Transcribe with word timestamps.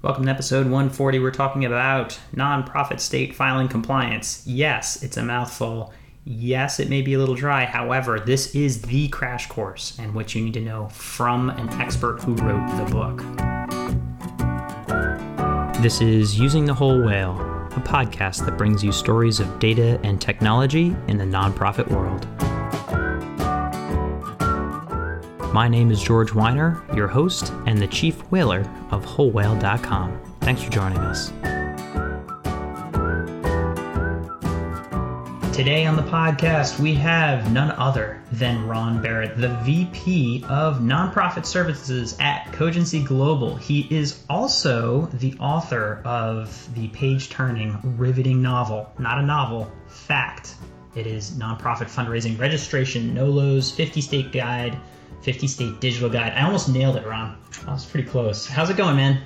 Welcome 0.00 0.26
to 0.26 0.30
episode 0.30 0.66
140. 0.66 1.18
We're 1.18 1.32
talking 1.32 1.64
about 1.64 2.20
nonprofit 2.32 3.00
state 3.00 3.34
filing 3.34 3.66
compliance. 3.66 4.44
Yes, 4.46 5.02
it's 5.02 5.16
a 5.16 5.24
mouthful. 5.24 5.92
Yes, 6.24 6.78
it 6.78 6.88
may 6.88 7.02
be 7.02 7.14
a 7.14 7.18
little 7.18 7.34
dry. 7.34 7.64
However, 7.64 8.20
this 8.20 8.54
is 8.54 8.82
the 8.82 9.08
crash 9.08 9.48
course 9.48 9.98
and 9.98 10.14
what 10.14 10.36
you 10.36 10.44
need 10.44 10.54
to 10.54 10.60
know 10.60 10.88
from 10.90 11.50
an 11.50 11.68
expert 11.80 12.22
who 12.22 12.36
wrote 12.36 12.64
the 12.76 12.84
book. 12.92 13.24
This 15.82 16.00
is 16.00 16.38
Using 16.38 16.64
the 16.64 16.74
Whole 16.74 17.04
Whale, 17.04 17.32
a 17.72 17.82
podcast 17.84 18.44
that 18.44 18.56
brings 18.56 18.84
you 18.84 18.92
stories 18.92 19.40
of 19.40 19.58
data 19.58 19.98
and 20.04 20.20
technology 20.20 20.94
in 21.08 21.18
the 21.18 21.24
nonprofit 21.24 21.88
world. 21.88 22.24
My 25.58 25.66
name 25.66 25.90
is 25.90 26.00
George 26.00 26.32
Weiner, 26.32 26.80
your 26.94 27.08
host 27.08 27.52
and 27.66 27.82
the 27.82 27.88
chief 27.88 28.20
whaler 28.30 28.60
of 28.92 29.04
WholeWhale.com. 29.04 30.36
Thanks 30.40 30.62
for 30.62 30.70
joining 30.70 30.98
us. 30.98 31.30
Today 35.52 35.84
on 35.84 35.96
the 35.96 36.04
podcast, 36.04 36.78
we 36.78 36.94
have 36.94 37.52
none 37.52 37.72
other 37.72 38.22
than 38.30 38.68
Ron 38.68 39.02
Barrett, 39.02 39.36
the 39.36 39.48
VP 39.64 40.44
of 40.48 40.78
Nonprofit 40.78 41.44
Services 41.44 42.16
at 42.20 42.52
Cogency 42.52 43.02
Global. 43.02 43.56
He 43.56 43.88
is 43.90 44.22
also 44.30 45.06
the 45.14 45.34
author 45.40 46.02
of 46.04 46.72
the 46.76 46.86
page 46.90 47.30
turning, 47.30 47.76
riveting 47.98 48.40
novel, 48.40 48.92
not 49.00 49.18
a 49.18 49.22
novel, 49.22 49.68
fact. 49.88 50.54
It 50.94 51.08
is 51.08 51.32
Nonprofit 51.32 51.90
Fundraising 51.90 52.38
Registration, 52.38 53.12
NOLO's 53.12 53.72
50 53.72 54.00
State 54.00 54.30
Guide 54.30 54.78
50 55.22 55.46
State 55.46 55.80
Digital 55.80 56.08
Guide. 56.08 56.32
I 56.32 56.42
almost 56.42 56.68
nailed 56.68 56.96
it, 56.96 57.06
Ron. 57.06 57.36
I 57.66 57.72
was 57.72 57.84
pretty 57.84 58.08
close. 58.08 58.46
How's 58.46 58.70
it 58.70 58.76
going, 58.76 58.96
man? 58.96 59.20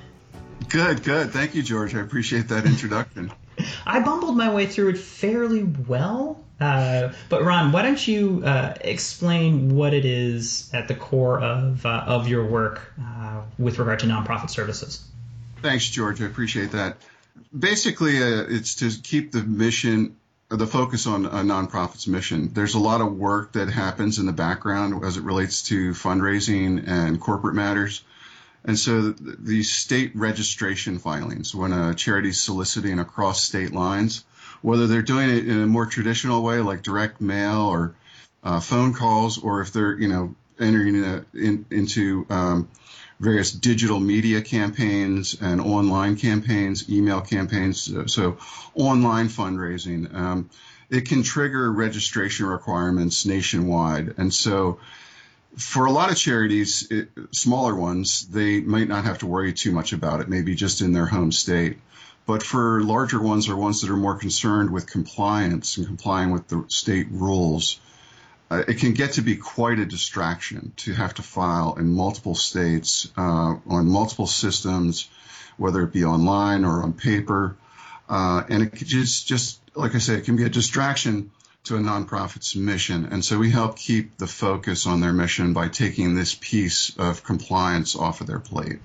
Good, 0.69 1.03
good. 1.03 1.31
Thank 1.31 1.55
you, 1.55 1.63
George. 1.63 1.95
I 1.95 2.01
appreciate 2.01 2.47
that 2.49 2.65
introduction. 2.65 3.31
I 3.85 3.99
bumbled 3.99 4.35
my 4.35 4.53
way 4.53 4.65
through 4.65 4.89
it 4.89 4.97
fairly 4.97 5.63
well. 5.63 6.43
Uh, 6.59 7.11
but 7.29 7.43
Ron, 7.43 7.71
why 7.71 7.81
don't 7.81 8.07
you 8.07 8.41
uh, 8.45 8.75
explain 8.81 9.75
what 9.75 9.93
it 9.93 10.05
is 10.05 10.69
at 10.73 10.87
the 10.87 10.95
core 10.95 11.41
of 11.41 11.85
uh, 11.85 12.03
of 12.07 12.27
your 12.27 12.45
work 12.45 12.93
uh, 13.01 13.41
with 13.57 13.79
regard 13.79 13.99
to 13.99 14.05
nonprofit 14.05 14.49
services? 14.49 15.05
Thanks, 15.61 15.89
George. 15.89 16.21
I 16.21 16.25
appreciate 16.25 16.71
that. 16.71 16.97
Basically, 17.57 18.17
uh, 18.17 18.45
it's 18.47 18.75
to 18.75 18.89
keep 19.01 19.31
the 19.31 19.43
mission 19.43 20.15
the 20.57 20.67
focus 20.67 21.07
on 21.07 21.25
a 21.25 21.41
nonprofit's 21.41 22.07
mission. 22.07 22.49
There's 22.53 22.75
a 22.75 22.79
lot 22.79 23.01
of 23.01 23.13
work 23.13 23.53
that 23.53 23.69
happens 23.69 24.19
in 24.19 24.25
the 24.25 24.33
background 24.33 25.03
as 25.03 25.17
it 25.17 25.23
relates 25.23 25.63
to 25.63 25.91
fundraising 25.91 26.87
and 26.87 27.19
corporate 27.19 27.55
matters. 27.55 28.03
And 28.65 28.79
so 28.79 29.11
the 29.11 29.63
state 29.63 30.11
registration 30.15 30.99
filings, 30.99 31.53
when 31.53 31.73
a 31.73 31.93
charity 31.93 32.29
is 32.29 32.39
soliciting 32.39 32.99
across 32.99 33.43
state 33.43 33.73
lines, 33.73 34.23
whether 34.61 34.87
they're 34.87 35.01
doing 35.01 35.29
it 35.29 35.47
in 35.47 35.61
a 35.61 35.67
more 35.67 35.85
traditional 35.85 36.41
way 36.41 36.59
like 36.59 36.81
direct 36.81 37.19
mail 37.19 37.61
or 37.61 37.95
uh, 38.43 38.59
phone 38.59 38.93
calls, 38.93 39.37
or 39.37 39.61
if 39.61 39.73
they're 39.73 39.99
you 39.99 40.07
know 40.07 40.35
entering 40.59 41.03
a, 41.03 41.25
in, 41.33 41.65
into 41.71 42.25
um, 42.29 42.69
various 43.23 43.51
digital 43.51 43.99
media 43.99 44.41
campaigns 44.41 45.37
and 45.41 45.61
online 45.61 46.17
campaigns, 46.17 46.89
email 46.89 47.21
campaigns. 47.21 47.91
So, 48.13 48.37
online 48.75 49.29
fundraising. 49.29 50.13
Um, 50.13 50.49
it 50.89 51.07
can 51.07 51.23
trigger 51.23 51.71
registration 51.71 52.45
requirements 52.45 53.25
nationwide. 53.25 54.15
And 54.17 54.33
so, 54.33 54.79
for 55.57 55.85
a 55.85 55.91
lot 55.91 56.11
of 56.11 56.17
charities, 56.17 56.87
it, 56.91 57.09
smaller 57.31 57.75
ones, 57.75 58.27
they 58.27 58.59
might 58.59 58.87
not 58.87 59.05
have 59.05 59.19
to 59.19 59.27
worry 59.27 59.53
too 59.53 59.71
much 59.71 59.93
about 59.93 60.19
it, 60.21 60.27
maybe 60.27 60.55
just 60.55 60.81
in 60.81 60.93
their 60.93 61.05
home 61.05 61.31
state. 61.31 61.77
But 62.25 62.43
for 62.43 62.81
larger 62.83 63.21
ones 63.21 63.49
or 63.49 63.55
ones 63.55 63.81
that 63.81 63.89
are 63.89 63.97
more 63.97 64.17
concerned 64.17 64.71
with 64.71 64.85
compliance 64.85 65.77
and 65.77 65.85
complying 65.85 66.31
with 66.31 66.47
the 66.47 66.65
state 66.67 67.07
rules, 67.11 67.79
uh, 68.53 68.63
it 68.67 68.77
can 68.77 68.93
get 68.93 69.13
to 69.13 69.21
be 69.21 69.35
quite 69.35 69.79
a 69.79 69.85
distraction 69.85 70.73
to 70.77 70.93
have 70.93 71.15
to 71.15 71.23
file 71.23 71.73
in 71.79 71.91
multiple 71.91 72.35
states 72.35 73.11
uh, 73.17 73.55
on 73.67 73.87
multiple 73.87 74.27
systems, 74.27 75.09
whether 75.57 75.81
it 75.81 75.91
be 75.91 76.05
online 76.05 76.63
or 76.63 76.83
on 76.83 76.93
paper. 76.93 77.55
Uh, 78.07 78.43
and 78.49 78.63
it 78.63 78.75
just, 78.75 79.25
just 79.25 79.59
like 79.73 79.95
I 79.95 79.97
say, 79.97 80.13
it 80.15 80.25
can 80.25 80.35
be 80.35 80.43
a 80.43 80.49
distraction 80.49 81.31
to 81.63 81.77
a 81.77 81.79
nonprofit's 81.79 82.55
mission. 82.55 83.07
And 83.11 83.25
so 83.25 83.39
we 83.39 83.49
help 83.49 83.75
keep 83.75 84.17
the 84.17 84.27
focus 84.27 84.85
on 84.85 85.01
their 85.01 85.13
mission 85.13 85.53
by 85.53 85.69
taking 85.69 86.13
this 86.13 86.35
piece 86.35 86.95
of 86.97 87.23
compliance 87.23 87.95
off 87.95 88.21
of 88.21 88.27
their 88.27 88.39
plate. 88.39 88.79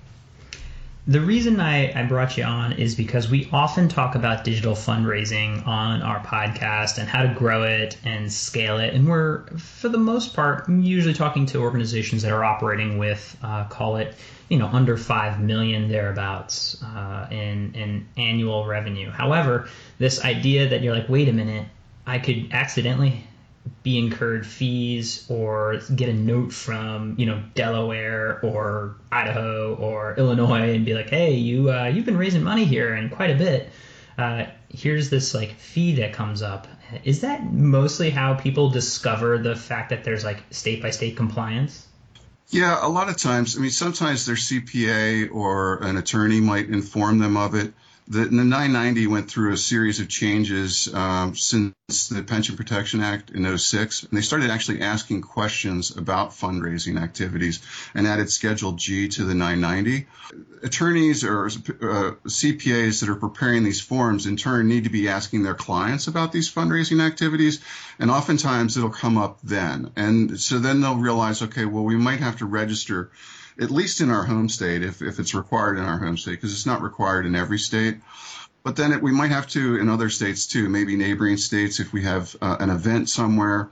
The 1.07 1.21
reason 1.21 1.59
I, 1.59 1.91
I 1.99 2.03
brought 2.03 2.37
you 2.37 2.43
on 2.43 2.73
is 2.73 2.93
because 2.93 3.29
we 3.29 3.49
often 3.51 3.87
talk 3.87 4.15
about 4.15 4.43
digital 4.43 4.73
fundraising 4.73 5.65
on 5.65 6.01
our 6.03 6.19
podcast 6.19 6.99
and 6.99 7.07
how 7.07 7.23
to 7.23 7.33
grow 7.33 7.63
it 7.63 7.97
and 8.03 8.31
scale 8.31 8.77
it. 8.77 8.93
And 8.93 9.07
we're, 9.07 9.47
for 9.57 9.89
the 9.89 9.97
most 9.97 10.35
part, 10.35 10.69
usually 10.69 11.15
talking 11.15 11.47
to 11.47 11.61
organizations 11.61 12.21
that 12.21 12.31
are 12.31 12.43
operating 12.43 12.99
with, 12.99 13.35
uh, 13.41 13.63
call 13.65 13.95
it, 13.95 14.13
you 14.49 14.59
know, 14.59 14.67
under 14.67 14.97
5 14.97 15.39
million 15.39 15.89
thereabouts 15.89 16.83
uh, 16.83 17.27
in, 17.31 17.73
in 17.73 18.07
annual 18.17 18.67
revenue. 18.67 19.09
However, 19.09 19.67
this 19.97 20.23
idea 20.23 20.69
that 20.69 20.83
you're 20.83 20.93
like, 20.93 21.09
wait 21.09 21.27
a 21.27 21.33
minute, 21.33 21.65
I 22.05 22.19
could 22.19 22.49
accidentally 22.51 23.25
be 23.83 23.97
incurred 23.97 24.45
fees 24.45 25.25
or 25.29 25.81
get 25.95 26.09
a 26.09 26.13
note 26.13 26.53
from 26.53 27.15
you 27.17 27.25
know 27.25 27.41
Delaware 27.55 28.39
or 28.41 28.95
Idaho 29.11 29.75
or 29.75 30.15
Illinois 30.17 30.73
and 30.73 30.85
be 30.85 30.93
like, 30.93 31.09
hey, 31.09 31.35
you 31.35 31.71
uh, 31.71 31.85
you've 31.85 32.05
been 32.05 32.17
raising 32.17 32.43
money 32.43 32.65
here 32.65 32.93
and 32.93 33.11
quite 33.11 33.31
a 33.31 33.35
bit. 33.35 33.69
Uh, 34.17 34.45
here's 34.69 35.09
this 35.09 35.33
like 35.33 35.57
fee 35.57 35.95
that 35.95 36.13
comes 36.13 36.41
up. 36.41 36.67
Is 37.03 37.21
that 37.21 37.43
mostly 37.43 38.09
how 38.09 38.33
people 38.33 38.69
discover 38.69 39.37
the 39.37 39.55
fact 39.55 39.91
that 39.91 40.03
there's 40.03 40.23
like 40.23 40.43
state 40.51 40.81
by 40.81 40.91
state 40.91 41.15
compliance? 41.15 41.87
Yeah, 42.49 42.79
a 42.81 42.89
lot 42.89 43.09
of 43.09 43.17
times. 43.17 43.55
I 43.55 43.61
mean, 43.61 43.69
sometimes 43.69 44.25
their 44.25 44.35
CPA 44.35 45.31
or 45.31 45.83
an 45.83 45.97
attorney 45.97 46.41
might 46.41 46.67
inform 46.67 47.19
them 47.19 47.37
of 47.37 47.53
it 47.53 47.73
the, 48.09 48.25
the 48.25 48.43
990 48.43 49.05
went 49.05 49.29
through 49.29 49.53
a 49.53 49.57
series 49.57 49.99
of 49.99 50.09
changes 50.09 50.91
um, 50.91 51.35
since 51.35 52.07
the 52.09 52.23
Pension 52.23 52.57
Protection 52.57 53.01
Act 53.01 53.29
in 53.29 53.55
06, 53.55 54.03
and 54.03 54.17
they 54.17 54.23
started 54.23 54.49
actually 54.49 54.81
asking 54.81 55.21
questions 55.21 55.95
about 55.95 56.31
fundraising 56.31 56.99
activities 56.99 57.61
and 57.93 58.07
added 58.07 58.31
Schedule 58.31 58.71
G 58.71 59.09
to 59.09 59.25
the 59.25 59.35
990. 59.35 60.07
Attorneys 60.63 61.23
or 61.23 61.45
uh, 61.45 61.49
CPAs 62.25 63.01
that 63.01 63.09
are 63.09 63.15
preparing 63.15 63.63
these 63.63 63.79
forms 63.79 64.25
in 64.25 64.37
turn 64.37 64.67
need 64.67 64.85
to 64.85 64.89
be 64.89 65.07
asking 65.07 65.43
their 65.43 65.53
clients 65.53 66.07
about 66.07 66.31
these 66.31 66.51
fundraising 66.51 67.05
activities, 67.05 67.61
and 67.99 68.09
oftentimes 68.09 68.75
it'll 68.75 68.89
come 68.89 69.19
up 69.19 69.39
then. 69.43 69.91
And 69.95 70.39
so 70.39 70.57
then 70.57 70.81
they'll 70.81 70.97
realize, 70.97 71.43
okay, 71.43 71.65
well, 71.65 71.83
we 71.83 71.95
might 71.95 72.21
have 72.21 72.37
to 72.37 72.47
register 72.47 73.11
at 73.59 73.71
least 73.71 74.01
in 74.01 74.09
our 74.09 74.23
home 74.23 74.49
state, 74.49 74.83
if, 74.83 75.01
if 75.01 75.19
it's 75.19 75.33
required 75.33 75.77
in 75.77 75.83
our 75.83 75.97
home 75.97 76.17
state, 76.17 76.31
because 76.31 76.53
it's 76.53 76.65
not 76.65 76.81
required 76.81 77.25
in 77.25 77.35
every 77.35 77.59
state. 77.59 77.97
But 78.63 78.75
then 78.75 78.91
it, 78.91 79.01
we 79.01 79.11
might 79.11 79.31
have 79.31 79.47
to 79.49 79.77
in 79.77 79.89
other 79.89 80.09
states 80.09 80.45
too, 80.45 80.67
maybe 80.67 80.95
neighboring 80.95 81.37
states 81.37 81.79
if 81.79 81.93
we 81.93 82.03
have 82.03 82.35
uh, 82.41 82.57
an 82.59 82.69
event 82.69 83.09
somewhere. 83.09 83.69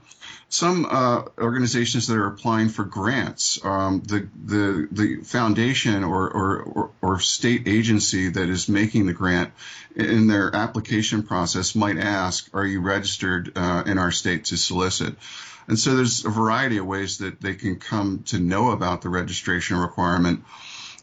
Some 0.48 0.86
uh, 0.86 1.24
organizations 1.38 2.06
that 2.06 2.16
are 2.16 2.26
applying 2.26 2.70
for 2.70 2.84
grants, 2.84 3.62
um, 3.62 4.02
the 4.06 4.28
the 4.46 4.88
the 4.90 5.16
foundation 5.24 6.04
or, 6.04 6.30
or, 6.30 6.62
or 6.62 6.90
or 7.02 7.20
state 7.20 7.68
agency 7.68 8.30
that 8.30 8.48
is 8.48 8.66
making 8.66 9.04
the 9.06 9.12
grant 9.12 9.52
in 9.94 10.26
their 10.26 10.54
application 10.56 11.22
process 11.22 11.74
might 11.74 11.98
ask, 11.98 12.48
"Are 12.54 12.64
you 12.64 12.80
registered 12.80 13.52
uh, 13.56 13.82
in 13.84 13.98
our 13.98 14.10
state 14.10 14.46
to 14.46 14.56
solicit?" 14.56 15.16
And 15.68 15.78
so 15.78 15.94
there's 15.94 16.24
a 16.24 16.30
variety 16.30 16.78
of 16.78 16.86
ways 16.86 17.18
that 17.18 17.40
they 17.40 17.54
can 17.54 17.76
come 17.76 18.24
to 18.26 18.38
know 18.38 18.70
about 18.70 19.02
the 19.02 19.10
registration 19.10 19.76
requirement. 19.76 20.44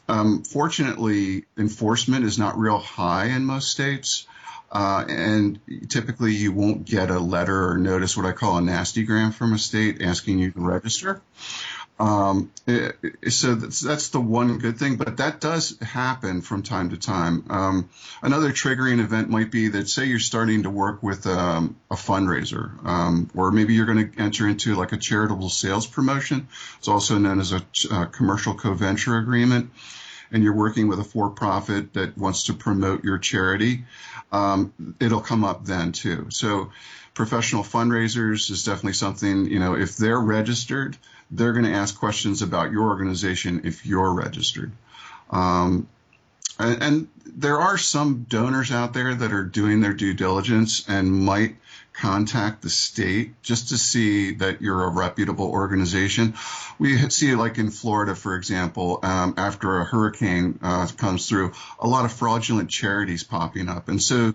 Um, 0.10 0.44
fortunately, 0.44 1.46
enforcement 1.58 2.26
is 2.26 2.38
not 2.38 2.58
real 2.58 2.80
high 2.80 3.28
in 3.28 3.46
most 3.46 3.72
states. 3.72 4.28
Uh, 4.72 5.06
and 5.08 5.60
typically 5.88 6.34
you 6.34 6.52
won't 6.52 6.86
get 6.86 7.10
a 7.10 7.20
letter 7.20 7.70
or 7.70 7.78
notice 7.78 8.18
what 8.18 8.26
I 8.26 8.34
call 8.34 8.58
a 8.58 8.62
nasty 8.62 9.04
gram 9.04 9.32
from 9.32 9.54
a 9.54 9.58
state 9.58 10.02
asking 10.02 10.40
you 10.40 10.52
to 10.52 10.60
register. 10.60 11.22
Um, 11.98 12.52
eh, 12.68 12.92
so 13.30 13.56
that's, 13.56 13.80
that's, 13.80 14.10
the 14.10 14.20
one 14.20 14.58
good 14.58 14.78
thing, 14.78 14.98
but 14.98 15.18
that 15.18 15.40
does 15.40 15.80
happen 15.80 16.42
from 16.42 16.62
time 16.62 16.90
to 16.90 16.98
time. 16.98 17.46
Um, 17.50 17.90
another 18.22 18.52
triggering 18.52 19.00
event 19.00 19.30
might 19.30 19.50
be 19.50 19.70
that 19.70 19.88
say 19.88 20.06
you're 20.06 20.20
starting 20.20 20.64
to 20.64 20.70
work 20.70 21.02
with 21.02 21.26
um, 21.26 21.78
a 21.90 21.96
fundraiser, 21.96 22.86
um, 22.86 23.30
or 23.34 23.52
maybe 23.52 23.76
you're 23.76 23.86
going 23.86 24.12
to 24.12 24.22
enter 24.22 24.46
into 24.46 24.76
like 24.76 24.92
a 24.92 24.98
charitable 24.98 25.50
sales 25.50 25.88
promotion. 25.88 26.50
It's 26.80 26.90
also 26.90 27.18
known 27.18 27.40
as 27.40 27.54
a 27.54 27.62
uh, 27.90 28.06
commercial 28.06 28.56
co-venture 28.56 29.18
agreement. 29.18 29.72
And 30.32 30.44
you're 30.44 30.56
working 30.56 30.88
with 30.88 31.00
a 31.00 31.04
for-profit 31.04 31.94
that 31.94 32.18
wants 32.18 32.46
to 32.46 32.54
promote 32.54 33.04
your 33.04 33.20
charity. 33.20 33.86
Um, 34.32 34.74
it'll 35.00 35.22
come 35.22 35.46
up 35.46 35.66
then 35.66 35.92
too. 35.94 36.28
So 36.30 36.72
professional 37.14 37.64
fundraisers 37.64 38.52
is 38.52 38.66
definitely 38.66 38.94
something, 38.94 39.46
you 39.46 39.60
know, 39.60 39.76
if 39.76 39.98
they're 39.98 40.20
registered, 40.20 40.98
they're 41.32 41.54
going 41.54 41.66
to 41.66 41.72
ask 41.72 41.98
questions 41.98 42.42
about 42.42 42.72
your 42.72 42.84
organization 42.84 43.62
if 43.66 43.86
you're 43.86 44.14
registered. 44.14 44.72
Um, 45.30 45.88
and, 46.60 46.84
and 46.84 47.08
there 47.26 47.60
are 47.60 47.78
some 47.78 48.26
donors 48.30 48.72
out 48.72 48.94
there 48.94 49.14
that 49.14 49.34
are 49.34 49.44
doing 49.44 49.82
their 49.82 49.94
due 49.94 50.14
diligence 50.14 50.88
and 50.88 51.12
might 51.12 51.56
contact 51.94 52.62
the 52.62 52.70
state 52.70 53.42
just 53.42 53.70
to 53.70 53.78
see 53.78 54.34
that 54.34 54.62
you're 54.62 54.84
a 54.84 54.90
reputable 54.90 55.50
organization. 55.50 56.34
We 56.78 56.98
see 57.10 57.36
like 57.36 57.58
in 57.58 57.72
Florida, 57.72 58.16
for 58.16 58.36
example, 58.36 59.00
um, 59.02 59.36
after 59.38 59.80
a 59.80 59.86
hurricane 59.86 60.60
uh, 60.62 60.88
comes 60.98 61.28
through, 61.28 61.54
a 61.80 61.88
lot 61.88 62.06
of 62.06 62.12
fraudulent 62.12 62.70
charities 62.70 63.24
popping 63.24 63.70
up. 63.70 63.88
And 63.88 64.02
so 64.02 64.34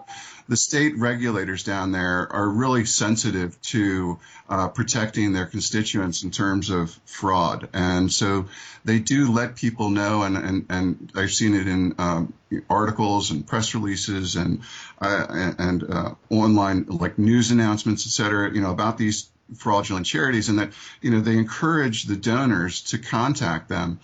the 0.50 0.56
state 0.56 0.99
regulators 0.99 1.62
down 1.62 1.93
there 1.93 2.26
are 2.32 2.49
really 2.49 2.85
sensitive 2.85 3.62
to 3.62 4.19
uh, 4.49 4.67
protecting 4.67 5.32
their 5.32 5.47
constituents 5.47 6.25
in 6.25 6.32
terms 6.32 6.70
of 6.70 6.91
fraud. 7.05 7.69
And 7.73 8.12
so 8.12 8.47
they 8.85 8.99
do 8.99 9.32
let 9.32 9.55
people 9.55 9.91
know, 9.91 10.25
and, 10.25 10.37
and, 10.37 10.67
and 10.69 11.12
I've 11.14 11.31
seen 11.31 11.55
it 11.55 11.69
in 11.69 11.94
um, 11.99 12.32
articles 12.69 13.31
and 13.31 13.47
press 13.47 13.76
releases 13.76 14.35
and, 14.35 14.62
uh, 15.00 15.55
and 15.56 15.85
uh, 15.85 16.14
online 16.31 16.87
like 16.88 17.17
news 17.17 17.52
announcements, 17.52 18.05
et 18.08 18.11
cetera, 18.11 18.52
you 18.52 18.61
know, 18.61 18.73
about 18.73 18.99
these 18.99 19.31
fraudulent 19.56 20.05
charities 20.05 20.49
and 20.49 20.58
that, 20.58 20.73
you 21.00 21.12
know, 21.12 21.20
they 21.20 21.37
encourage 21.37 22.05
the 22.05 22.17
donors 22.17 22.82
to 22.82 22.99
contact 22.99 23.69
them 23.69 24.00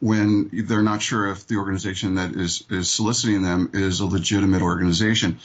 when 0.00 0.50
they're 0.52 0.82
not 0.82 1.02
sure 1.02 1.28
if 1.28 1.46
the 1.46 1.56
organization 1.56 2.16
that 2.16 2.32
is, 2.32 2.64
is 2.70 2.90
soliciting 2.90 3.42
them 3.42 3.70
is 3.74 4.00
a 4.00 4.06
legitimate 4.06 4.62
organization. 4.62 5.38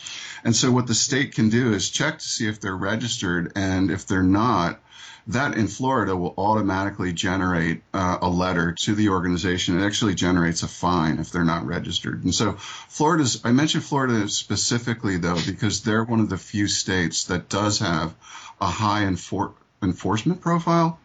And 0.44 0.56
so 0.56 0.72
what 0.72 0.88
the 0.88 0.94
state 0.94 1.34
can 1.34 1.50
do 1.50 1.74
is 1.74 1.90
check 1.90 2.20
to 2.20 2.28
see 2.28 2.48
if 2.48 2.60
they're 2.60 2.76
registered. 2.76 3.54
And 3.56 3.90
if 3.90 4.06
they're 4.06 4.22
not, 4.22 4.80
that 5.28 5.56
in 5.56 5.68
Florida 5.68 6.16
will 6.16 6.34
automatically 6.38 7.14
generate 7.14 7.82
uh, 7.94 8.18
a 8.22 8.30
letter 8.30 8.74
to 8.74 8.94
the 8.94 9.10
organization. 9.10 9.80
It 9.80 9.86
actually 9.86 10.16
generates 10.16 10.64
a 10.64 10.68
fine 10.68 11.20
if 11.20 11.32
they're 11.32 11.46
not 11.46 11.66
registered. 11.66 12.24
And 12.24 12.36
so 12.36 12.54
Florida's, 12.54 13.42
I 13.44 13.54
mentioned 13.54 13.86
Florida 13.86 14.28
specifically 14.28 15.18
though, 15.18 15.40
because 15.46 15.82
they're 15.82 16.04
one 16.04 16.20
of 16.20 16.30
the 16.30 16.38
few 16.38 16.68
states 16.68 17.26
that 17.26 17.50
does 17.50 17.80
have 17.80 18.14
a 18.60 18.68
high 18.68 19.04
enfor- 19.04 19.54
enforcement 19.82 20.42
profile. 20.42 21.00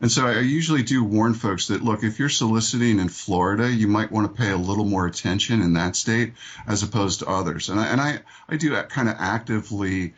And 0.00 0.12
so 0.12 0.26
I 0.26 0.40
usually 0.40 0.82
do 0.82 1.02
warn 1.02 1.34
folks 1.34 1.68
that 1.68 1.82
look, 1.82 2.04
if 2.04 2.18
you're 2.18 2.28
soliciting 2.28 2.98
in 2.98 3.08
Florida, 3.08 3.70
you 3.70 3.88
might 3.88 4.12
want 4.12 4.28
to 4.28 4.42
pay 4.42 4.50
a 4.50 4.56
little 4.56 4.84
more 4.84 5.06
attention 5.06 5.62
in 5.62 5.72
that 5.74 5.96
state 5.96 6.34
as 6.66 6.82
opposed 6.82 7.20
to 7.20 7.26
others. 7.26 7.70
And 7.70 7.80
I, 7.80 7.86
and 7.86 8.00
I, 8.00 8.20
I 8.48 8.56
do 8.56 8.80
kind 8.82 9.08
of 9.08 9.16
actively 9.18 10.14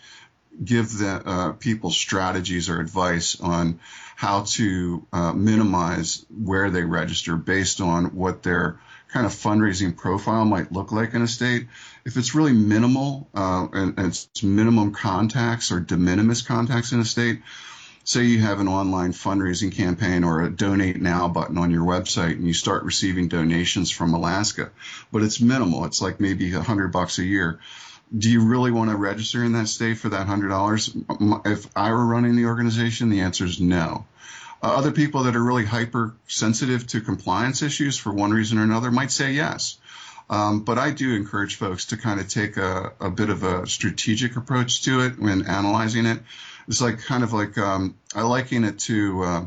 give 0.63 0.99
the 0.99 1.23
uh, 1.25 1.53
people 1.53 1.91
strategies 1.91 2.69
or 2.69 2.81
advice 2.81 3.41
on 3.41 3.79
how 4.17 4.43
to 4.43 5.07
uh, 5.13 5.33
minimize 5.33 6.27
where 6.29 6.71
they 6.71 6.83
register 6.83 7.37
based 7.37 7.81
on 7.81 8.17
what 8.17 8.43
their 8.43 8.81
kind 9.09 9.25
of 9.25 9.33
fundraising 9.33 9.97
profile 9.97 10.45
might 10.45 10.73
look 10.73 10.91
like 10.91 11.15
in 11.15 11.23
a 11.23 11.29
state. 11.29 11.69
If 12.05 12.17
it's 12.17 12.35
really 12.35 12.53
minimal 12.53 13.29
uh, 13.35 13.69
and, 13.73 13.99
and 13.99 14.09
it's 14.09 14.43
minimum 14.43 14.93
contacts 14.93 15.71
or 15.71 15.81
de 15.81 15.97
minimis 15.97 16.43
contacts 16.43 16.93
in 16.93 17.01
a 17.01 17.05
state, 17.05 17.41
say 18.09 18.25
you 18.25 18.41
have 18.41 18.59
an 18.59 18.69
online 18.69 19.13
fundraising 19.13 19.71
campaign 19.71 20.25
or 20.25 20.41
a 20.41 20.51
donate 20.51 20.99
now 20.99 21.29
button 21.29 21.59
on 21.59 21.71
your 21.71 21.85
website 21.85 22.33
and 22.33 22.47
you 22.47 22.55
start 22.55 22.85
receiving 22.85 23.29
donations 23.29 23.91
from 23.91 24.15
Alaska, 24.15 24.71
but 25.13 25.23
it's 25.23 25.43
minimal. 25.43 25.85
It's 25.85 26.01
like 26.01 26.19
maybe 26.19 26.55
a 26.55 26.63
hundred 26.63 26.91
bucks 26.91 27.19
a 27.19 27.23
year. 27.23 27.61
Do 28.17 28.31
you 28.31 28.47
really 28.47 28.71
want 28.71 28.89
to 28.89 28.97
register 28.97 29.45
in 29.45 29.53
that 29.53 29.69
state 29.69 29.99
for 29.99 30.09
that 30.09 30.27
hundred 30.27 30.49
dollars? 30.49 30.97
If 31.45 31.69
I 31.77 31.91
were 31.91 32.07
running 32.07 32.35
the 32.35 32.47
organization, 32.47 33.11
the 33.11 33.21
answer 33.21 33.45
is 33.45 33.61
no. 33.61 34.07
Uh, 34.63 34.75
other 34.75 34.91
people 34.91 35.25
that 35.25 35.37
are 35.37 35.45
really 35.45 35.67
hypersensitive 35.67 36.87
to 36.87 37.03
compliance 37.03 37.61
issues 37.61 37.99
for 37.99 38.11
one 38.11 38.31
reason 38.31 38.57
or 38.57 38.63
another 38.63 38.91
might 38.91 39.11
say 39.11 39.33
yes. 39.33 39.77
Um, 40.31 40.61
but 40.61 40.79
I 40.79 40.93
do 40.93 41.15
encourage 41.15 41.57
folks 41.57 41.87
to 41.87 41.99
kind 41.99 42.21
of 42.21 42.29
take 42.29 42.57
a, 42.57 42.93
a, 43.01 43.11
bit 43.11 43.29
of 43.29 43.43
a 43.43 43.67
strategic 43.67 44.37
approach 44.37 44.83
to 44.85 45.01
it 45.01 45.19
when 45.19 45.47
analyzing 45.47 46.07
it. 46.07 46.21
It's 46.69 46.81
like 46.81 47.01
kind 47.01 47.25
of 47.25 47.33
like 47.33 47.57
um, 47.59 47.97
I 48.15 48.23
liken 48.23 48.65
it 48.65 48.79
to 48.81 49.23
uh, 49.23 49.47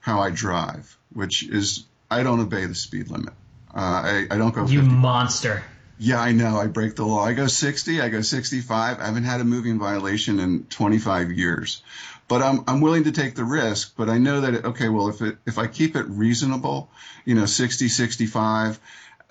how 0.00 0.20
I 0.20 0.30
drive, 0.30 0.96
which 1.12 1.48
is 1.48 1.84
I 2.10 2.22
don't 2.22 2.40
obey 2.40 2.66
the 2.66 2.74
speed 2.74 3.10
limit. 3.10 3.32
Uh, 3.74 3.78
I, 3.78 4.26
I 4.30 4.38
don't 4.38 4.54
go. 4.54 4.66
You 4.66 4.82
monster. 4.82 5.62
Yeah, 6.00 6.20
I 6.20 6.32
know. 6.32 6.56
I 6.56 6.66
break 6.66 6.94
the 6.94 7.04
law. 7.04 7.24
I 7.24 7.32
go 7.32 7.48
60. 7.48 8.00
I 8.00 8.08
go 8.08 8.20
65. 8.20 9.00
I 9.00 9.04
haven't 9.04 9.24
had 9.24 9.40
a 9.40 9.44
moving 9.44 9.80
violation 9.80 10.38
in 10.38 10.64
25 10.64 11.32
years, 11.32 11.82
but 12.28 12.40
I'm 12.40 12.64
I'm 12.66 12.80
willing 12.80 13.04
to 13.04 13.12
take 13.12 13.34
the 13.34 13.44
risk. 13.44 13.94
But 13.96 14.08
I 14.08 14.18
know 14.18 14.40
that 14.40 14.64
okay, 14.64 14.88
well, 14.88 15.08
if 15.08 15.22
it 15.22 15.38
if 15.46 15.58
I 15.58 15.66
keep 15.66 15.96
it 15.96 16.06
reasonable, 16.08 16.90
you 17.24 17.34
know, 17.34 17.46
60, 17.46 17.88
65 17.88 18.80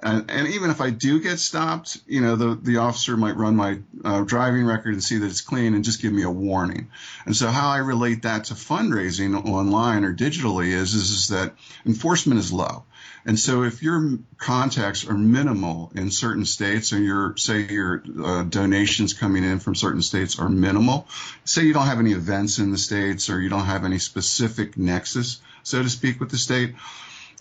and, 0.02 0.30
and, 0.30 0.48
even 0.50 0.70
if 0.70 0.80
I 0.80 0.92
do 0.92 1.20
get 1.20 1.40
stopped, 1.40 1.98
you 2.06 2.22
know, 2.22 2.36
the, 2.36 2.56
the 2.56 2.78
officer 2.78 3.18
might 3.18 3.36
run 3.36 3.56
my 3.56 3.80
uh, 4.06 4.22
driving 4.22 4.64
record 4.64 4.94
and 4.94 5.04
see 5.04 5.18
that 5.18 5.26
it's 5.26 5.42
clean 5.42 5.74
and 5.74 5.84
just 5.84 6.02
give 6.02 6.14
me 6.14 6.22
a 6.22 6.30
warning. 6.30 6.90
And 7.26 7.36
so 7.36 7.48
how 7.48 7.70
I 7.70 7.78
relate 7.78 8.22
that 8.22 8.46
to 8.46 8.54
fundraising 8.54 9.44
online 9.44 10.04
or 10.04 10.14
digitally 10.14 10.68
is, 10.68 10.94
is, 10.94 11.10
is 11.10 11.28
that 11.30 11.56
enforcement 11.84 12.40
is 12.40 12.54
low. 12.54 12.84
And 13.26 13.40
so 13.40 13.64
if 13.64 13.82
your 13.82 14.20
contacts 14.38 15.06
are 15.08 15.18
minimal 15.18 15.92
in 15.96 16.12
certain 16.12 16.46
states 16.46 16.94
or 16.94 17.00
your, 17.00 17.36
say 17.36 17.68
your 17.68 18.04
uh, 18.24 18.44
donations 18.44 19.14
coming 19.14 19.44
in 19.44 19.60
from 19.60 19.74
certain 19.74 20.04
states 20.04 20.38
are 20.38 20.48
minimal, 20.48 21.08
say 21.44 21.64
you 21.64 21.74
don't 21.74 21.88
have 21.88 22.00
any 22.00 22.12
events 22.12 22.60
in 22.60 22.72
the 22.72 22.78
states 22.78 23.32
or 23.32 23.42
you 23.42 23.50
don't 23.50 23.66
have 23.66 23.84
any 23.84 23.98
specific 23.98 24.78
nexus, 24.78 25.42
so 25.64 25.84
to 25.84 25.90
speak, 25.90 26.20
with 26.20 26.30
the 26.30 26.38
state, 26.38 26.76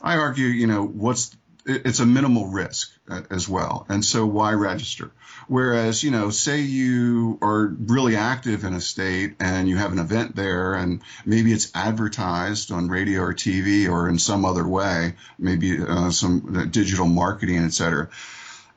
I 0.03 0.17
argue, 0.17 0.47
you 0.47 0.67
know, 0.67 0.85
what's 0.85 1.37
it's 1.67 2.01
a 2.01 2.07
minimal 2.07 2.47
risk 2.47 2.93
uh, 3.11 3.23
as 3.31 3.49
well. 3.49 3.87
And 3.89 4.05
so 4.05 4.25
why 4.25 4.53
register? 4.53 5.11
Whereas, 5.49 6.03
you 6.03 6.11
know, 6.11 6.31
say 6.31 6.61
you 6.61 7.39
are 7.43 7.67
really 7.67 8.17
active 8.17 8.65
in 8.65 8.73
a 8.73 8.81
state 8.81 9.35
and 9.41 9.69
you 9.69 9.77
have 9.77 9.93
an 9.93 9.99
event 9.99 10.37
there 10.37 10.75
and 10.75 11.03
maybe 11.25 11.53
it's 11.53 11.71
advertised 11.75 12.73
on 12.73 12.89
radio 12.89 13.23
or 13.23 13.35
TV 13.35 13.89
or 13.89 14.09
in 14.09 14.19
some 14.19 14.45
other 14.45 14.67
way, 14.67 15.15
maybe 15.39 15.79
uh, 15.81 16.11
some 16.11 16.57
uh, 16.57 16.65
digital 16.65 17.07
marketing, 17.07 17.59
et 17.59 17.73
cetera. 17.73 18.09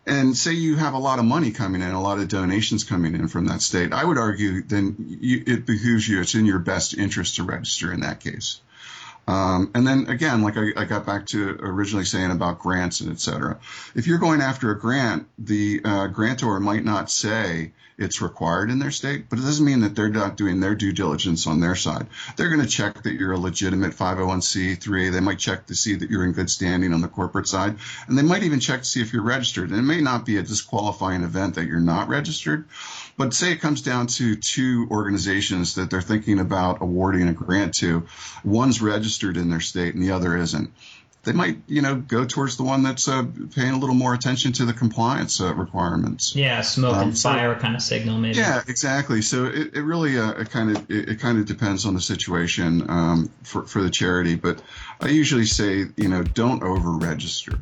And 0.06 0.36
say 0.36 0.54
you 0.54 0.76
have 0.76 0.96
a 0.96 1.00
lot 1.00 1.20
of 1.20 1.26
money 1.26 1.52
coming 1.52 1.82
in, 1.82 1.92
a 1.92 2.02
lot 2.02 2.20
of 2.20 2.28
donations 2.28 2.84
coming 2.84 3.14
in 3.14 3.28
from 3.28 3.46
that 3.46 3.62
state, 3.62 3.94
I 3.94 4.04
would 4.04 4.18
argue 4.18 4.64
then 4.64 4.96
you, 5.22 5.44
it 5.46 5.66
behooves 5.68 6.08
you, 6.08 6.22
it's 6.22 6.34
in 6.34 6.46
your 6.46 6.60
best 6.60 6.98
interest 6.98 7.36
to 7.36 7.44
register 7.44 7.94
in 7.94 8.00
that 8.00 8.20
case. 8.20 8.62
Um, 9.30 9.70
and 9.76 9.86
then 9.86 10.08
again, 10.08 10.42
like 10.42 10.58
I, 10.58 10.70
I, 10.76 10.86
got 10.86 11.06
back 11.06 11.28
to 11.28 11.52
originally 11.60 12.06
saying 12.06 12.32
about 12.32 12.58
grants 12.58 13.02
and 13.02 13.12
et 13.12 13.20
cetera. 13.20 13.60
If 13.94 14.08
you're 14.08 14.18
going 14.18 14.42
after 14.42 14.72
a 14.72 14.80
grant, 14.80 15.28
the 15.38 15.82
uh, 15.86 16.08
grantor 16.08 16.60
might 16.60 16.84
not 16.84 17.12
say 17.12 17.74
it's 18.00 18.24
required 18.24 18.72
in 18.72 18.80
their 18.80 18.90
state, 18.90 19.30
but 19.30 19.38
it 19.38 19.44
doesn't 19.44 19.66
mean 19.66 19.82
that 19.82 19.94
they're 19.94 20.10
not 20.10 20.38
doing 20.38 20.60
their 20.60 20.74
due 20.74 20.94
diligence 20.94 21.46
on 21.46 21.60
their 21.60 21.76
side. 21.76 22.08
They're 22.38 22.50
going 22.50 22.62
to 22.62 22.68
check 22.68 23.04
that 23.04 23.14
you're 23.14 23.34
a 23.34 23.38
legitimate 23.38 23.92
501c3. 23.92 25.12
They 25.12 25.20
might 25.20 25.38
check 25.38 25.68
to 25.68 25.76
see 25.76 25.96
that 25.96 26.10
you're 26.10 26.24
in 26.24 26.32
good 26.32 26.50
standing 26.50 26.94
on 26.94 27.02
the 27.02 27.08
corporate 27.08 27.48
side, 27.48 27.76
and 28.08 28.18
they 28.18 28.24
might 28.24 28.44
even 28.44 28.60
check 28.60 28.80
to 28.80 28.88
see 28.88 29.02
if 29.02 29.14
you're 29.14 29.22
registered. 29.22 29.70
And 29.70 29.78
it 29.78 29.84
may 29.84 30.02
not 30.02 30.26
be 30.26 30.38
a 30.38 30.42
disqualifying 30.42 31.24
event 31.24 31.56
that 31.56 31.68
you're 31.68 31.80
not 31.80 32.08
registered, 32.08 32.66
but 33.20 33.34
say 33.34 33.52
it 33.52 33.60
comes 33.60 33.82
down 33.82 34.08
to 34.08 34.38
two 34.38 34.88
organizations 34.90 35.76
that 35.76 35.90
they're 35.90 36.02
thinking 36.02 36.40
about 36.40 36.82
awarding 36.82 37.28
a 37.28 37.34
grant 37.34 37.74
to. 37.74 38.08
One's 38.46 38.82
registered 38.82 39.36
in 39.36 39.50
their 39.50 39.60
state 39.60 39.94
and 39.94 40.02
the 40.02 40.12
other 40.12 40.38
isn't. 40.38 40.72
They 41.24 41.34
might, 41.34 41.58
you 41.68 41.82
know, 41.82 41.98
go 41.98 42.24
towards 42.24 42.56
the 42.56 42.64
one 42.64 42.82
that's 42.82 43.10
uh, 43.10 43.26
paying 43.54 43.74
a 43.74 43.78
little 43.78 43.94
more 43.94 44.14
attention 44.14 44.54
to 44.54 44.66
the 44.66 44.72
compliance 44.72 45.42
uh, 45.42 45.54
requirements. 45.54 46.34
Yeah, 46.34 46.62
smoke 46.62 46.96
um, 46.96 47.10
and 47.10 47.18
so, 47.18 47.28
fire 47.28 47.54
kind 47.56 47.76
of 47.76 47.82
signal, 47.82 48.18
maybe. 48.18 48.38
Yeah, 48.38 48.62
exactly. 48.66 49.22
So 49.22 49.48
it, 49.48 49.76
it 49.76 49.82
really 49.82 50.18
uh, 50.18 50.32
it 50.32 50.50
kind 50.50 50.78
of 50.78 50.90
it, 50.90 51.10
it, 51.10 51.20
kind 51.20 51.40
of 51.40 51.46
depends 51.46 51.86
on 51.86 51.96
the 51.96 52.02
situation 52.02 52.90
um, 52.90 53.30
for 53.44 53.64
for 53.64 53.84
the 53.84 53.90
charity. 53.90 54.36
But 54.36 54.62
I 55.02 55.10
usually 55.10 55.46
say, 55.46 55.88
you 55.98 56.08
know, 56.08 56.24
don't 56.24 56.64
over 56.64 56.92
register. 56.92 57.60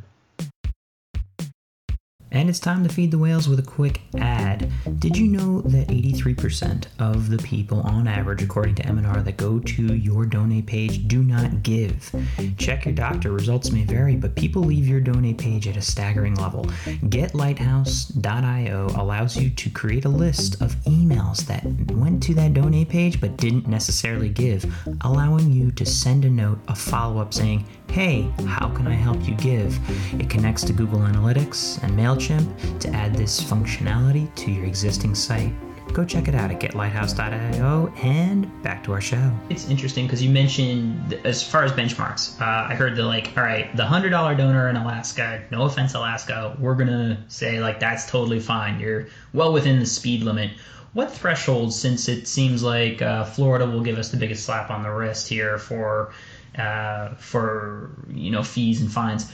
And 2.38 2.52
it's 2.52 2.60
time 2.60 2.84
to 2.84 2.90
feed 2.94 3.10
the 3.10 3.18
whales 3.18 3.50
with 3.50 3.58
a 3.58 3.64
quick 3.64 4.00
ad. 4.20 4.72
Did 5.00 5.18
you 5.18 5.26
know 5.26 5.62
that 5.62 5.88
83% 5.88 6.86
of 7.00 7.32
the 7.32 7.40
people 7.40 7.80
on 7.80 8.08
average, 8.08 8.44
according 8.44 8.76
to 8.76 8.86
M&R, 8.86 9.24
that 9.24 9.38
go 9.38 9.58
to 9.58 9.96
your 9.96 10.28
donate 10.28 10.68
page 10.68 11.08
do 11.08 11.24
not 11.24 11.64
give? 11.64 12.14
Check 12.60 12.86
your 12.86 12.94
doctor. 12.94 13.32
Results 13.32 13.72
may 13.72 13.86
vary, 13.86 14.16
but 14.16 14.36
people 14.36 14.62
leave 14.62 14.88
your 14.88 15.00
donate 15.00 15.40
page 15.40 15.68
at 15.68 15.78
a 15.78 15.82
staggering 15.82 16.36
level. 16.36 16.66
GetLighthouse.io 16.86 18.86
allows 18.96 19.36
you 19.36 19.50
to 19.50 19.70
create 19.72 20.06
a 20.06 20.10
list 20.10 20.62
of 20.62 20.76
emails 20.86 21.38
that 21.48 21.66
went 21.92 22.22
to 22.22 22.36
that 22.36 22.54
donate 22.54 22.90
page 22.90 23.20
but 23.20 23.36
didn't 23.38 23.68
necessarily 23.68 24.30
give, 24.30 24.64
allowing 25.02 25.52
you 25.52 25.72
to 25.72 25.88
send 25.88 26.24
a 26.24 26.30
note, 26.30 26.60
a 26.68 26.76
follow 26.76 27.20
up 27.20 27.34
saying, 27.34 27.66
Hey, 27.90 28.30
how 28.46 28.70
can 28.70 28.86
I 28.86 28.94
help 28.94 29.28
you 29.28 29.34
give? 29.36 29.80
It 30.22 30.30
connects 30.30 30.64
to 30.66 30.74
Google 30.74 31.00
Analytics 31.00 31.82
and 31.82 31.98
MailChimp 31.98 32.27
to 32.28 32.90
add 32.94 33.16
this 33.16 33.42
functionality 33.42 34.34
to 34.36 34.52
your 34.52 34.66
existing 34.66 35.16
site. 35.16 35.54
go 35.94 36.04
check 36.04 36.28
it 36.28 36.36
out 36.36 36.52
at 36.52 36.60
getlighthouse.io 36.60 37.92
and 38.04 38.62
back 38.62 38.84
to 38.84 38.92
our 38.92 39.00
show. 39.02 39.32
It's 39.50 39.70
interesting 39.70 40.06
because 40.06 40.22
you 40.22 40.30
mentioned 40.30 41.14
as 41.24 41.42
far 41.42 41.64
as 41.64 41.72
benchmarks, 41.72 42.40
uh, 42.42 42.68
I 42.70 42.76
heard 42.76 42.96
the 42.98 43.04
like, 43.04 43.32
all 43.38 43.44
right, 43.44 43.74
the 43.76 43.86
hundred 43.86 44.10
dollar 44.10 44.36
donor 44.36 44.70
in 44.70 44.76
Alaska. 44.76 45.44
No 45.50 45.64
offense, 45.64 45.94
Alaska. 45.94 46.56
We're 46.60 46.76
gonna 46.76 47.24
say 47.30 47.60
like 47.62 47.80
that's 47.80 48.10
totally 48.10 48.40
fine. 48.42 48.80
You're 48.80 49.08
well 49.34 49.54
within 49.54 49.80
the 49.80 49.86
speed 49.86 50.24
limit. 50.24 50.52
What 50.94 51.12
threshold, 51.12 51.74
since 51.74 52.08
it 52.10 52.28
seems 52.28 52.64
like 52.64 53.02
uh, 53.02 53.24
Florida 53.24 53.66
will 53.66 53.82
give 53.82 53.98
us 53.98 54.10
the 54.10 54.18
biggest 54.18 54.46
slap 54.46 54.70
on 54.70 54.84
the 54.84 54.90
wrist 54.90 55.28
here 55.30 55.58
for 55.58 56.12
uh, 56.58 57.16
for 57.16 57.92
you 58.10 58.32
know 58.32 58.44
fees 58.44 58.82
and 58.82 58.92
fines? 58.92 59.32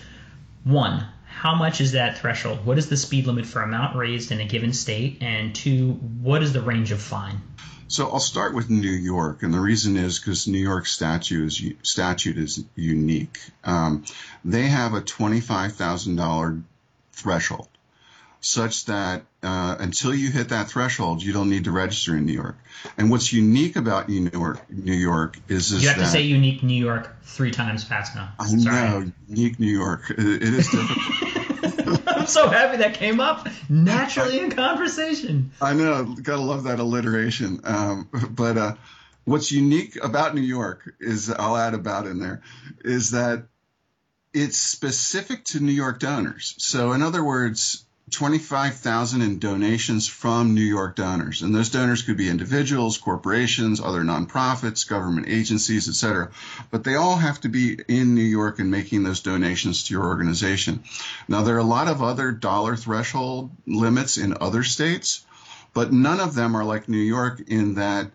One, 0.65 1.05
how 1.33 1.55
much 1.55 1.81
is 1.81 1.91
that 1.93 2.19
threshold? 2.19 2.65
What 2.65 2.77
is 2.77 2.89
the 2.89 2.97
speed 2.97 3.25
limit 3.27 3.45
for 3.45 3.61
amount 3.61 3.95
raised 3.95 4.31
in 4.31 4.39
a 4.39 4.45
given 4.45 4.71
state? 4.73 5.17
And 5.21 5.53
two, 5.53 5.91
what 5.91 6.41
is 6.43 6.53
the 6.53 6.61
range 6.61 6.91
of 6.91 7.01
fine? 7.01 7.41
So 7.87 8.09
I'll 8.09 8.19
start 8.19 8.55
with 8.55 8.69
New 8.69 8.89
York, 8.89 9.43
and 9.43 9.53
the 9.53 9.59
reason 9.59 9.97
is 9.97 10.19
because 10.19 10.47
New 10.47 10.57
York 10.57 10.85
statute 10.85 11.45
is 11.45 11.73
statute 11.83 12.37
is 12.37 12.63
unique. 12.75 13.37
Um, 13.63 14.05
they 14.45 14.63
have 14.63 14.93
a 14.93 15.01
twenty-five 15.01 15.73
thousand 15.73 16.15
dollar 16.15 16.59
threshold 17.11 17.67
such 18.39 18.85
that 18.85 19.23
uh, 19.43 19.75
until 19.79 20.13
you 20.13 20.31
hit 20.31 20.49
that 20.49 20.69
threshold, 20.69 21.21
you 21.21 21.33
don't 21.33 21.49
need 21.49 21.65
to 21.65 21.71
register 21.71 22.15
in 22.15 22.25
New 22.25 22.33
York. 22.33 22.57
And 22.97 23.11
what's 23.11 23.33
unique 23.33 23.75
about 23.75 24.09
New 24.09 24.29
York, 24.31 24.69
New 24.69 24.93
York 24.93 25.37
is, 25.47 25.71
is 25.71 25.83
you 25.83 25.89
have 25.89 25.97
that, 25.97 26.05
to 26.05 26.09
say 26.09 26.21
unique 26.21 26.63
New 26.63 26.81
York 26.81 27.15
three 27.23 27.51
times 27.51 27.83
fast 27.83 28.15
now. 28.15 28.31
I 28.39 28.51
know 28.53 29.11
unique 29.27 29.59
New 29.59 29.71
York. 29.71 30.09
it, 30.09 30.19
it 30.19 30.41
is 30.43 30.69
difficult. 30.69 32.07
I'm 32.07 32.27
so 32.27 32.47
happy 32.47 32.77
that 32.77 32.93
came 32.93 33.19
up 33.19 33.47
naturally 33.69 34.39
in 34.39 34.51
conversation. 34.51 35.51
I 35.61 35.73
know, 35.73 36.15
gotta 36.21 36.41
love 36.41 36.63
that 36.63 36.79
alliteration. 36.79 37.61
Um, 37.63 38.09
but 38.29 38.57
uh, 38.57 38.75
what's 39.25 39.51
unique 39.51 40.01
about 40.01 40.35
New 40.35 40.41
York 40.41 40.95
is 40.99 41.29
I'll 41.29 41.57
add 41.57 41.73
about 41.73 42.07
in 42.07 42.19
there 42.19 42.41
is 42.83 43.11
that 43.11 43.47
it's 44.33 44.57
specific 44.57 45.43
to 45.45 45.59
New 45.59 45.73
York 45.73 45.99
donors. 45.99 46.55
So 46.57 46.93
in 46.93 47.01
other 47.01 47.23
words 47.23 47.82
25,000 48.11 49.21
in 49.21 49.39
donations 49.39 50.07
from 50.07 50.53
New 50.53 50.61
York 50.61 50.95
donors. 50.95 51.41
And 51.41 51.55
those 51.55 51.69
donors 51.69 52.01
could 52.01 52.17
be 52.17 52.29
individuals, 52.29 52.97
corporations, 52.97 53.79
other 53.79 54.03
nonprofits, 54.03 54.87
government 54.87 55.27
agencies, 55.29 55.87
etc. 55.87 56.31
But 56.69 56.83
they 56.83 56.95
all 56.95 57.15
have 57.15 57.41
to 57.41 57.49
be 57.49 57.79
in 57.87 58.13
New 58.13 58.21
York 58.21 58.59
and 58.59 58.69
making 58.69 59.03
those 59.03 59.21
donations 59.21 59.85
to 59.85 59.93
your 59.93 60.03
organization. 60.03 60.83
Now, 61.27 61.43
there 61.43 61.55
are 61.55 61.59
a 61.59 61.63
lot 61.63 61.87
of 61.87 62.03
other 62.03 62.31
dollar 62.31 62.75
threshold 62.75 63.51
limits 63.65 64.17
in 64.17 64.37
other 64.39 64.63
states, 64.63 65.25
but 65.73 65.93
none 65.93 66.19
of 66.19 66.35
them 66.35 66.55
are 66.55 66.65
like 66.65 66.89
New 66.89 66.97
York 66.97 67.41
in 67.47 67.75
that 67.75 68.11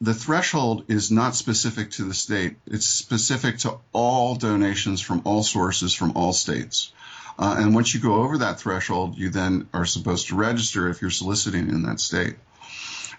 the 0.00 0.14
threshold 0.14 0.84
is 0.88 1.10
not 1.10 1.34
specific 1.34 1.92
to 1.92 2.04
the 2.04 2.14
state. 2.14 2.56
It's 2.66 2.86
specific 2.86 3.58
to 3.58 3.78
all 3.92 4.34
donations 4.34 5.00
from 5.00 5.22
all 5.24 5.42
sources 5.42 5.94
from 5.94 6.12
all 6.14 6.32
states. 6.32 6.92
Uh, 7.38 7.56
and 7.58 7.74
once 7.74 7.94
you 7.94 8.00
go 8.00 8.22
over 8.22 8.38
that 8.38 8.60
threshold, 8.60 9.16
you 9.16 9.30
then 9.30 9.68
are 9.72 9.84
supposed 9.84 10.28
to 10.28 10.36
register 10.36 10.88
if 10.88 11.02
you're 11.02 11.10
soliciting 11.10 11.68
in 11.68 11.82
that 11.82 12.00
state. 12.00 12.36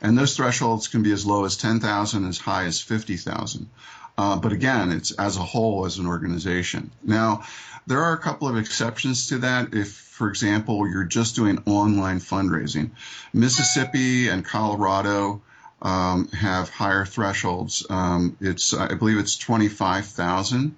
And 0.01 0.17
those 0.17 0.35
thresholds 0.35 0.87
can 0.87 1.03
be 1.03 1.11
as 1.11 1.25
low 1.25 1.45
as 1.45 1.57
10,000, 1.57 2.27
as 2.27 2.37
high 2.37 2.65
as 2.65 2.81
50,000. 2.81 3.69
Uh, 4.17 4.37
but 4.37 4.53
again, 4.53 4.91
it's 4.91 5.11
as 5.11 5.37
a 5.37 5.41
whole 5.41 5.85
as 5.85 5.97
an 5.97 6.07
organization. 6.07 6.91
Now, 7.03 7.43
there 7.87 8.03
are 8.03 8.13
a 8.13 8.17
couple 8.17 8.47
of 8.47 8.57
exceptions 8.57 9.27
to 9.29 9.39
that. 9.39 9.73
If, 9.73 9.91
for 9.91 10.29
example, 10.29 10.89
you're 10.89 11.03
just 11.03 11.35
doing 11.35 11.61
online 11.65 12.19
fundraising, 12.19 12.91
Mississippi 13.33 14.29
and 14.29 14.45
Colorado 14.45 15.41
um, 15.81 16.29
have 16.29 16.69
higher 16.69 17.05
thresholds. 17.05 17.85
Um, 17.89 18.37
it's, 18.39 18.73
I 18.73 18.95
believe, 18.95 19.17
it's 19.17 19.37
25,000 19.37 20.75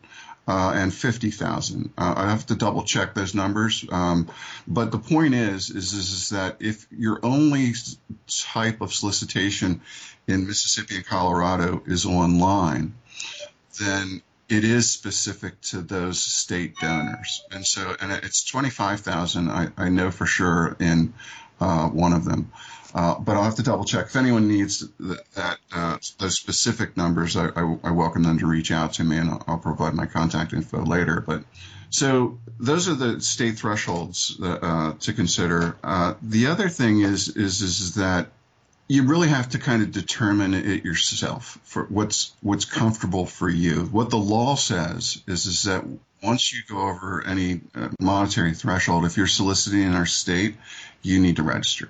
uh, 0.48 0.72
and 0.76 0.94
50,000. 0.94 1.94
Uh, 1.98 2.14
I 2.16 2.30
have 2.30 2.46
to 2.48 2.56
double 2.56 2.84
check 2.84 3.14
those 3.14 3.36
numbers. 3.36 3.86
Um, 3.92 4.30
but 4.68 4.92
the 4.92 5.00
point 5.00 5.34
is, 5.34 5.70
is, 5.70 5.94
is, 5.94 6.12
is, 6.12 6.30
that 6.30 6.58
if 6.60 6.88
your 6.92 7.20
only 7.24 7.74
type 8.28 8.82
of 8.82 8.94
solicitation 8.94 9.82
in 10.28 10.48
Mississippi 10.48 10.98
and 10.98 11.06
Colorado 11.06 11.84
is 11.86 12.06
online, 12.06 12.96
then 13.80 14.22
it 14.50 14.64
is 14.64 14.90
specific 14.90 15.60
to 15.60 15.82
those 15.82 16.22
state 16.22 16.76
donors. 16.78 17.44
And 17.52 17.66
so, 17.66 17.96
and 18.00 18.12
it's 18.12 18.46
25,000, 18.46 19.50
I, 19.50 19.68
I 19.76 19.90
know 19.90 20.12
for 20.12 20.26
sure 20.26 20.78
in 20.80 21.14
uh, 21.60 21.90
one 21.90 22.14
of 22.14 22.26
them. 22.26 22.52
Uh, 22.94 23.20
but 23.20 23.36
I'll 23.36 23.44
have 23.44 23.56
to 23.56 23.64
double 23.64 23.84
check. 23.84 24.08
If 24.08 24.16
anyone 24.16 24.48
needs 24.48 24.88
that, 25.00 25.58
uh, 25.72 25.98
those 26.20 26.36
specific 26.36 26.98
numbers, 26.98 27.36
I, 27.36 27.48
I, 27.48 27.78
I, 27.84 27.92
welcome 27.92 28.24
them 28.24 28.40
to 28.40 28.48
reach 28.48 28.72
out 28.72 28.94
to 28.94 29.04
me, 29.04 29.18
and 29.18 29.30
I'll, 29.30 29.44
I'll, 29.48 29.58
provide 29.58 29.94
my 29.94 30.06
contact 30.06 30.54
info 30.54 30.84
later. 30.84 31.22
But 31.22 31.44
so 31.90 32.40
those 32.60 32.88
are 32.88 32.96
the 32.96 33.22
state 33.22 33.60
thresholds 33.60 34.40
uh, 34.42 34.94
to 35.02 35.14
consider. 35.14 35.76
Uh, 35.84 36.16
the 36.22 36.48
other 36.48 36.70
thing 36.70 37.02
is, 37.02 37.30
is 37.30 37.62
is 37.62 37.96
that 37.96 38.30
you 38.88 39.04
really 39.04 39.28
have 39.28 39.50
to 39.50 39.60
kind 39.60 39.84
of 39.84 39.92
determine 39.92 40.54
it 40.54 40.86
yourself 40.86 41.60
for 41.64 41.84
what's 41.84 42.34
what's 42.42 42.66
comfortable 42.66 43.26
for 43.26 43.50
you. 43.50 43.84
What 43.86 44.10
the 44.10 44.18
law 44.18 44.56
says 44.56 45.22
is 45.28 45.46
is 45.46 45.64
that 45.64 45.84
once 46.22 46.54
you 46.54 46.62
go 46.68 46.90
over 46.90 47.24
any 47.26 47.62
uh, 47.76 47.90
monetary 48.00 48.54
threshold, 48.54 49.06
if 49.06 49.18
you're 49.18 49.28
soliciting 49.28 49.82
in 49.82 49.94
our 49.94 50.06
state, 50.06 50.56
you 51.02 51.20
need 51.20 51.36
to 51.38 51.44
register. 51.44 51.90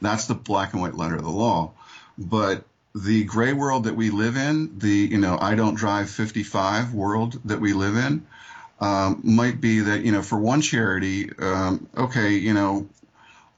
That's 0.00 0.26
the 0.26 0.34
black 0.34 0.72
and 0.72 0.82
white 0.82 0.94
letter 0.94 1.16
of 1.16 1.24
the 1.24 1.30
law. 1.30 1.72
But 2.18 2.64
the 2.94 3.24
gray 3.24 3.52
world 3.52 3.84
that 3.84 3.96
we 3.96 4.10
live 4.10 4.36
in, 4.36 4.78
the 4.78 4.88
you 4.88 5.18
know 5.18 5.36
I 5.40 5.54
don't 5.54 5.74
drive 5.74 6.10
55 6.10 6.94
world 6.94 7.40
that 7.46 7.60
we 7.60 7.72
live 7.72 7.96
in, 7.96 8.26
um, 8.80 9.20
might 9.24 9.60
be 9.60 9.80
that 9.80 10.02
you 10.02 10.12
know 10.12 10.22
for 10.22 10.38
one 10.38 10.60
charity, 10.60 11.30
um, 11.38 11.88
okay, 11.96 12.34
you 12.34 12.54
know, 12.54 12.88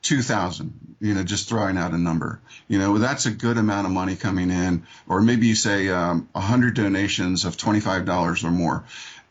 2,000, 0.02 0.96
you 1.00 1.14
know, 1.14 1.24
just 1.24 1.48
throwing 1.48 1.76
out 1.76 1.92
a 1.92 1.98
number, 1.98 2.40
you 2.68 2.78
know, 2.78 2.98
that's 2.98 3.26
a 3.26 3.30
good 3.30 3.58
amount 3.58 3.86
of 3.86 3.92
money 3.92 4.14
coming 4.14 4.50
in, 4.50 4.86
or 5.08 5.20
maybe 5.20 5.48
you 5.48 5.54
say 5.54 5.88
um, 5.88 6.28
100 6.32 6.74
donations 6.74 7.44
of 7.44 7.56
$25 7.56 8.44
or 8.44 8.50
more 8.50 8.84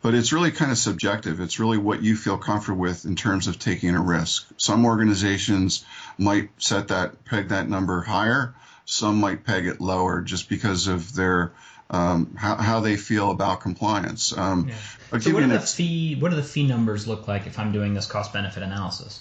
but 0.06 0.14
it's 0.14 0.32
really 0.32 0.52
kind 0.52 0.70
of 0.72 0.78
subjective. 0.78 1.40
It's 1.40 1.60
really 1.60 1.80
what 1.80 2.04
you 2.04 2.16
feel 2.16 2.38
comfortable 2.38 2.80
with 2.80 3.06
in 3.06 3.16
terms 3.16 3.48
of 3.48 3.58
taking 3.58 3.96
a 3.96 4.00
risk. 4.00 4.48
Some 4.56 4.86
organizations 4.86 5.84
might 6.20 6.50
set 6.60 6.90
that 6.90 7.26
peg 7.26 7.48
that 7.48 7.68
number 7.68 8.02
higher. 8.02 8.54
Some 8.86 9.20
might 9.20 9.44
peg 9.44 9.66
it 9.66 9.82
lower 9.82 10.22
just 10.22 10.48
because 10.48 10.86
of 10.86 11.16
their 11.16 11.54
um, 11.90 12.36
how, 12.36 12.56
how 12.56 12.80
they 12.82 12.98
feel 12.98 13.32
about 13.32 13.62
compliance. 13.62 14.32
Um, 14.38 14.68
yeah. 14.68 15.20
So 15.20 15.34
what 15.34 15.40
do 15.40 15.48
the 15.48 15.60
fee 15.60 16.14
what 16.14 16.30
do 16.30 16.36
the 16.36 16.44
fee 16.44 16.68
numbers 16.68 17.08
look 17.08 17.28
like 17.28 17.48
if 17.48 17.58
I'm 17.58 17.72
doing 17.72 17.96
this 17.96 18.06
cost 18.06 18.32
benefit 18.32 18.62
analysis? 18.62 19.20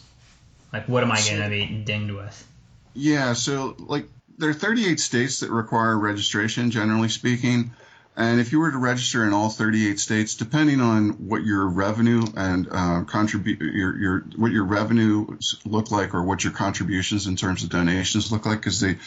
Like 0.70 0.86
what 0.86 1.02
am 1.02 1.10
I 1.10 1.22
going 1.22 1.40
to 1.44 1.48
be 1.48 1.82
dinged 1.82 2.12
with? 2.12 2.46
Yeah, 2.92 3.32
so 3.32 3.74
like 3.78 4.06
there 4.36 4.50
are 4.50 4.52
38 4.52 5.00
states 5.00 5.40
that 5.40 5.50
require 5.50 5.98
registration, 5.98 6.70
generally 6.70 7.08
speaking. 7.08 7.70
And 8.16 8.38
if 8.38 8.52
you 8.52 8.60
were 8.60 8.70
to 8.70 8.78
register 8.78 9.26
in 9.26 9.32
all 9.32 9.48
38 9.48 9.98
states, 9.98 10.36
depending 10.36 10.80
on 10.80 11.28
what 11.28 11.42
your 11.42 11.66
revenue 11.66 12.22
and 12.36 12.68
uh, 12.70 13.02
contribute 13.04 13.60
your, 13.60 13.96
your 13.98 14.20
what 14.36 14.52
your 14.52 14.64
revenues 14.64 15.56
look 15.64 15.90
like 15.90 16.14
or 16.14 16.22
what 16.22 16.44
your 16.44 16.52
contributions 16.52 17.26
in 17.26 17.34
terms 17.34 17.64
of 17.64 17.70
donations 17.70 18.30
look 18.30 18.46
like, 18.46 18.60
because 18.60 18.78
the 18.78 18.98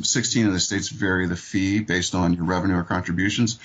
16 0.00 0.46
of 0.46 0.54
the 0.54 0.60
states 0.60 0.88
vary 0.88 1.26
the 1.26 1.36
fee 1.36 1.80
based 1.80 2.14
on 2.14 2.32
your 2.32 2.44
revenue 2.44 2.76
or 2.76 2.82
contributions. 2.82 3.58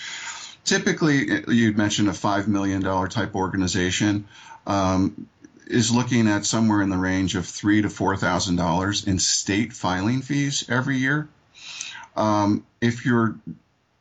Typically, 0.66 1.42
you'd 1.48 1.78
mentioned 1.78 2.10
a 2.10 2.14
five 2.14 2.50
million 2.50 2.82
dollar 2.82 3.08
type 3.08 3.34
organization. 3.34 4.28
Um, 4.68 5.28
is 5.68 5.90
looking 5.90 6.28
at 6.28 6.46
somewhere 6.46 6.82
in 6.82 6.90
the 6.90 6.98
range 6.98 7.36
of 7.36 7.46
three 7.46 7.82
to 7.82 7.90
four 7.90 8.18
thousand 8.18 8.58
dollars 8.58 9.08
in 9.08 9.20
state 9.20 9.72
filing 9.72 10.22
fees 10.22 10.70
every 10.70 10.98
year. 10.98 11.30
Um, 12.16 12.66
if 12.82 13.06
you're, 13.06 13.40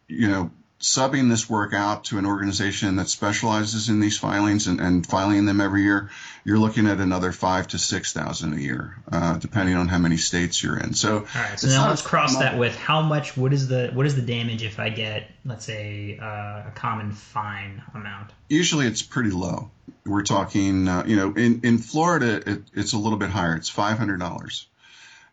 you 0.09 0.27
know, 0.29 0.51
subbing 0.81 1.29
this 1.29 1.49
work 1.49 1.75
out 1.75 2.05
to 2.05 2.19
an 2.19 2.27
organization 2.27 2.97
that 2.97 3.09
specializes 3.09 3.89
in 3.89 4.01
these 4.01 4.19
filings 4.19 4.67
and, 4.67 4.81
and 4.81 5.07
filing 5.07 5.45
them 5.45 5.61
every 5.61 5.83
year, 5.83 6.11
you're 6.43 6.59
looking 6.59 6.87
at 6.87 6.99
another 6.99 7.33
five 7.33 7.69
to 7.69 7.79
six 7.79 8.13
thousand 8.13 8.55
a 8.55 8.61
year, 8.61 8.97
uh, 9.13 9.37
depending 9.37 9.77
on 9.77 9.89
how 9.89 9.99
many 9.99 10.17
states 10.17 10.63
you're 10.63 10.79
in. 10.79 10.95
So, 10.95 11.19
all 11.19 11.25
right. 11.35 11.61
So 11.61 11.69
now 11.69 11.89
let's 11.89 12.03
cross 12.03 12.39
that 12.39 12.59
with 12.59 12.75
how 12.75 13.03
much. 13.03 13.37
What 13.37 13.53
is 13.53 13.69
the 13.69 13.91
what 13.93 14.07
is 14.07 14.17
the 14.17 14.23
damage 14.23 14.63
if 14.63 14.81
I 14.81 14.89
get, 14.89 15.31
let's 15.45 15.67
say, 15.67 16.19
uh, 16.21 16.25
a 16.69 16.73
common 16.75 17.13
fine 17.13 17.83
amount? 17.95 18.31
Usually, 18.49 18.87
it's 18.87 19.03
pretty 19.03 19.31
low. 19.31 19.71
We're 20.07 20.23
talking, 20.23 20.89
uh, 20.89 21.05
you 21.07 21.17
know, 21.17 21.35
in 21.35 21.61
in 21.63 21.79
Florida, 21.79 22.43
it, 22.51 22.63
it's 22.73 22.95
a 22.95 22.99
little 22.99 23.19
bit 23.19 23.29
higher. 23.29 23.55
It's 23.55 23.69
five 23.69 23.99
hundred 23.99 24.19
dollars. 24.19 24.67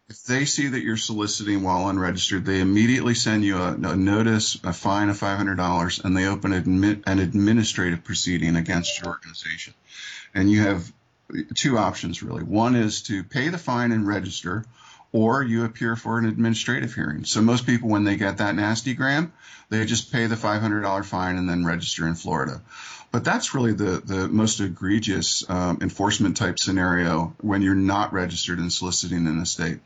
If 0.09 0.23
they 0.23 0.45
see 0.45 0.67
that 0.67 0.83
you're 0.83 0.95
soliciting 0.95 1.63
while 1.63 1.89
unregistered, 1.89 2.45
they 2.45 2.61
immediately 2.61 3.13
send 3.13 3.43
you 3.43 3.57
a, 3.57 3.73
a 3.73 3.95
notice, 3.95 4.57
a 4.63 4.71
fine 4.71 5.09
of 5.09 5.19
$500, 5.19 6.03
and 6.03 6.15
they 6.15 6.27
open 6.27 6.53
an 7.05 7.19
administrative 7.19 8.05
proceeding 8.05 8.55
against 8.55 8.99
your 8.99 9.09
organization. 9.09 9.73
And 10.33 10.49
you 10.49 10.61
have 10.61 10.91
two 11.55 11.77
options 11.77 12.23
really. 12.23 12.43
One 12.43 12.75
is 12.75 13.01
to 13.03 13.23
pay 13.23 13.49
the 13.49 13.57
fine 13.57 13.91
and 13.91 14.07
register, 14.07 14.63
or 15.11 15.43
you 15.43 15.65
appear 15.65 15.95
for 15.95 16.17
an 16.17 16.25
administrative 16.25 16.93
hearing. 16.93 17.25
So 17.25 17.41
most 17.41 17.65
people, 17.65 17.89
when 17.89 18.03
they 18.03 18.17
get 18.17 18.37
that 18.37 18.55
nasty 18.55 18.93
gram, 18.93 19.33
they 19.69 19.85
just 19.85 20.11
pay 20.11 20.27
the 20.27 20.35
$500 20.35 21.05
fine 21.05 21.37
and 21.37 21.49
then 21.49 21.65
register 21.65 22.07
in 22.07 22.15
Florida. 22.15 22.61
But 23.11 23.23
that's 23.23 23.53
really 23.53 23.73
the, 23.73 24.01
the 24.03 24.27
most 24.27 24.59
egregious 24.59 25.49
um, 25.49 25.79
enforcement 25.81 26.37
type 26.37 26.59
scenario 26.59 27.33
when 27.41 27.61
you're 27.61 27.75
not 27.75 28.13
registered 28.13 28.59
and 28.59 28.71
soliciting 28.71 29.25
in 29.27 29.39
a 29.39 29.45
state. 29.45 29.79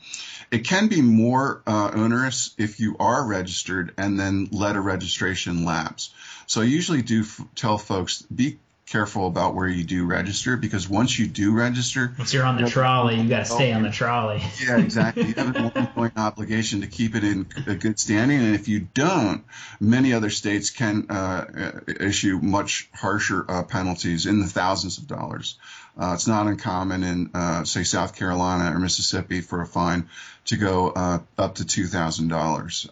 It 0.50 0.66
can 0.66 0.88
be 0.88 1.02
more 1.02 1.62
uh, 1.66 1.92
onerous 1.94 2.54
if 2.58 2.80
you 2.80 2.98
are 3.00 3.26
registered 3.26 3.94
and 3.98 4.20
then 4.20 4.50
let 4.52 4.76
a 4.76 4.82
registration 4.82 5.66
lapse. 5.66 6.14
So 6.48 6.62
I 6.62 6.66
usually 6.66 7.04
do 7.04 7.22
f- 7.22 7.42
tell 7.56 7.78
folks 7.78 8.24
be 8.24 8.60
careful 8.92 9.26
about 9.26 9.56
where 9.56 9.68
you 9.68 9.84
do 9.84 10.06
register 10.06 10.58
because 10.58 10.90
once 10.90 11.18
you 11.18 11.26
do 11.26 11.54
register, 11.54 12.14
once 12.18 12.34
you're 12.34 12.44
on 12.44 12.62
the 12.62 12.70
trolley, 12.70 13.16
you 13.16 13.30
got 13.30 13.40
to 13.40 13.46
stay 13.46 13.72
on 13.72 13.84
the 13.84 13.90
trolley. 13.90 14.42
yeah, 14.66 14.78
exactly. 14.78 15.28
You 15.28 15.34
have 15.36 15.56
an 15.56 15.72
ongoing 15.74 16.12
obligation 16.18 16.82
to 16.82 16.88
keep 16.88 17.16
it 17.16 17.24
in 17.24 17.48
a 17.68 17.76
good 17.76 17.98
standing, 17.98 18.40
and 18.40 18.54
if 18.54 18.68
you 18.68 18.82
don't, 18.94 19.44
many 19.80 20.14
other 20.14 20.30
states 20.30 20.70
can 20.70 21.10
uh, 21.10 21.82
issue 21.88 22.40
much 22.42 22.90
harsher 22.94 23.46
uh, 23.48 23.64
penalties 23.64 24.26
in 24.26 24.40
the 24.42 24.48
thousands 24.48 24.98
of 24.98 25.08
dollars. 25.08 25.58
Uh, 25.98 26.12
it's 26.14 26.28
not 26.28 26.48
uncommon 26.48 27.04
in, 27.04 27.32
uh, 27.34 27.64
say, 27.64 27.84
South 27.84 28.16
Carolina 28.16 28.76
or 28.76 28.80
Mississippi 28.80 29.42
for 29.42 29.62
a 29.62 29.66
fine 29.66 30.10
to 30.46 30.58
go 30.58 30.90
uh, 30.90 31.20
up 31.38 31.56
to 31.56 31.66
two 31.66 31.88
thousand 31.88 32.28
dollars. 32.28 32.90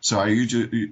So 0.00 0.18
I 0.20 0.28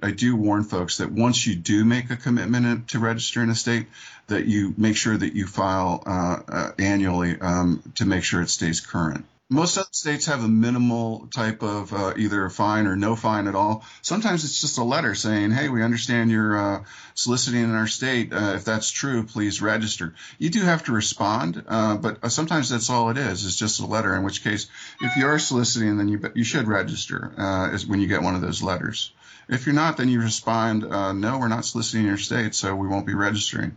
I 0.02 0.10
do 0.10 0.36
warn 0.36 0.64
folks 0.64 0.98
that 0.98 1.12
once 1.12 1.46
you 1.46 1.54
do 1.54 1.84
make 1.84 2.10
a 2.10 2.16
commitment 2.16 2.88
to 2.88 2.98
register 2.98 3.42
in 3.42 3.50
a 3.50 3.54
state, 3.54 3.86
that 4.26 4.46
you 4.46 4.74
make 4.76 4.96
sure 4.96 5.16
that 5.16 5.34
you 5.34 5.46
file 5.46 6.02
uh, 6.06 6.40
uh, 6.48 6.72
annually 6.78 7.38
um, 7.40 7.82
to 7.96 8.06
make 8.06 8.24
sure 8.24 8.40
it 8.42 8.50
stays 8.50 8.80
current. 8.80 9.26
Most 9.50 9.76
other 9.76 9.88
states 9.92 10.24
have 10.24 10.42
a 10.42 10.48
minimal 10.48 11.26
type 11.26 11.62
of 11.62 11.92
uh, 11.92 12.14
either 12.16 12.46
a 12.46 12.50
fine 12.50 12.86
or 12.86 12.96
no 12.96 13.14
fine 13.14 13.46
at 13.46 13.54
all. 13.54 13.84
Sometimes 14.00 14.42
it's 14.42 14.58
just 14.58 14.78
a 14.78 14.82
letter 14.84 15.14
saying, 15.14 15.50
"Hey, 15.50 15.68
we 15.68 15.82
understand 15.82 16.30
you're 16.30 16.56
uh, 16.56 16.84
soliciting 17.14 17.62
in 17.62 17.74
our 17.74 17.86
state. 17.86 18.32
Uh, 18.32 18.54
if 18.54 18.64
that's 18.64 18.90
true, 18.90 19.24
please 19.24 19.60
register." 19.60 20.14
You 20.38 20.48
do 20.48 20.62
have 20.62 20.84
to 20.84 20.92
respond, 20.92 21.62
uh, 21.68 21.98
but 21.98 22.24
uh, 22.24 22.30
sometimes 22.30 22.70
that's 22.70 22.88
all 22.88 23.10
it 23.10 23.18
is. 23.18 23.44
It's 23.44 23.56
just 23.56 23.80
a 23.80 23.86
letter. 23.86 24.16
In 24.16 24.22
which 24.22 24.42
case, 24.42 24.66
if 25.02 25.14
you 25.18 25.26
are 25.26 25.38
soliciting, 25.38 25.98
then 25.98 26.08
you 26.08 26.22
you 26.34 26.44
should 26.44 26.66
register 26.66 27.34
uh, 27.36 27.78
when 27.86 28.00
you 28.00 28.06
get 28.06 28.22
one 28.22 28.34
of 28.34 28.40
those 28.40 28.62
letters. 28.62 29.12
If 29.46 29.66
you're 29.66 29.74
not, 29.74 29.98
then 29.98 30.08
you 30.08 30.22
respond, 30.22 30.84
"No, 31.20 31.38
we're 31.38 31.48
not 31.48 31.66
soliciting 31.66 32.00
in 32.00 32.06
your 32.06 32.16
state, 32.16 32.54
so 32.54 32.74
we 32.74 32.88
won't 32.88 33.06
be 33.06 33.14
registering." 33.14 33.76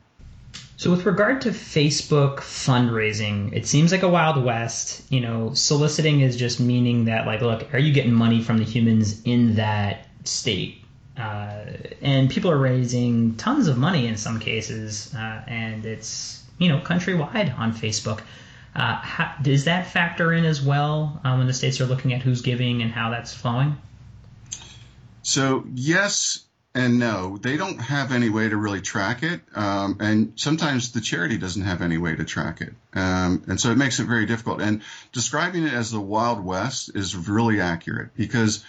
So, 0.77 0.91
with 0.91 1.07
regard 1.07 1.41
to 1.41 1.49
Facebook 1.49 2.37
fundraising, 2.37 3.51
it 3.51 3.65
seems 3.65 3.91
like 3.91 4.03
a 4.03 4.07
wild 4.07 4.43
west. 4.43 5.01
You 5.11 5.21
know, 5.21 5.55
soliciting 5.55 6.21
is 6.21 6.37
just 6.37 6.59
meaning 6.59 7.05
that, 7.05 7.25
like, 7.25 7.41
look, 7.41 7.73
are 7.73 7.79
you 7.79 7.91
getting 7.91 8.13
money 8.13 8.43
from 8.43 8.59
the 8.59 8.63
humans 8.63 9.23
in 9.23 9.55
that 9.55 10.05
state? 10.23 10.83
Uh, 11.17 11.65
and 12.03 12.29
people 12.29 12.51
are 12.51 12.59
raising 12.59 13.35
tons 13.37 13.67
of 13.67 13.79
money 13.79 14.05
in 14.05 14.17
some 14.17 14.39
cases, 14.39 15.11
uh, 15.15 15.41
and 15.47 15.83
it's 15.83 16.43
you 16.59 16.69
know 16.69 16.79
countrywide 16.79 17.57
on 17.57 17.73
Facebook. 17.73 18.21
Uh, 18.75 18.97
how, 18.97 19.33
does 19.41 19.65
that 19.65 19.87
factor 19.87 20.31
in 20.31 20.45
as 20.45 20.61
well 20.61 21.19
uh, 21.25 21.35
when 21.35 21.47
the 21.47 21.53
states 21.53 21.81
are 21.81 21.87
looking 21.87 22.13
at 22.13 22.21
who's 22.21 22.41
giving 22.41 22.83
and 22.83 22.91
how 22.91 23.09
that's 23.09 23.33
flowing? 23.33 23.75
So 25.23 25.65
yes, 25.73 26.45
and 26.73 26.99
no, 26.99 27.37
they 27.37 27.57
don't 27.57 27.79
have 27.79 28.11
any 28.11 28.29
way 28.29 28.47
to 28.47 28.55
really 28.55 28.81
track 28.81 29.23
it. 29.23 29.41
Um, 29.55 29.97
and 29.99 30.33
sometimes 30.35 30.91
the 30.91 31.01
charity 31.01 31.37
doesn't 31.37 31.63
have 31.63 31.81
any 31.81 31.97
way 31.97 32.15
to 32.15 32.23
track 32.23 32.61
it. 32.61 32.73
Um, 32.93 33.43
and 33.47 33.59
so 33.59 33.71
it 33.71 33.77
makes 33.77 33.99
it 33.99 34.05
very 34.05 34.25
difficult. 34.25 34.61
And 34.61 34.81
describing 35.11 35.65
it 35.65 35.73
as 35.73 35.91
the 35.91 35.99
Wild 35.99 36.43
West 36.43 36.91
is 36.93 37.15
really 37.15 37.61
accurate 37.61 38.15
because 38.15 38.63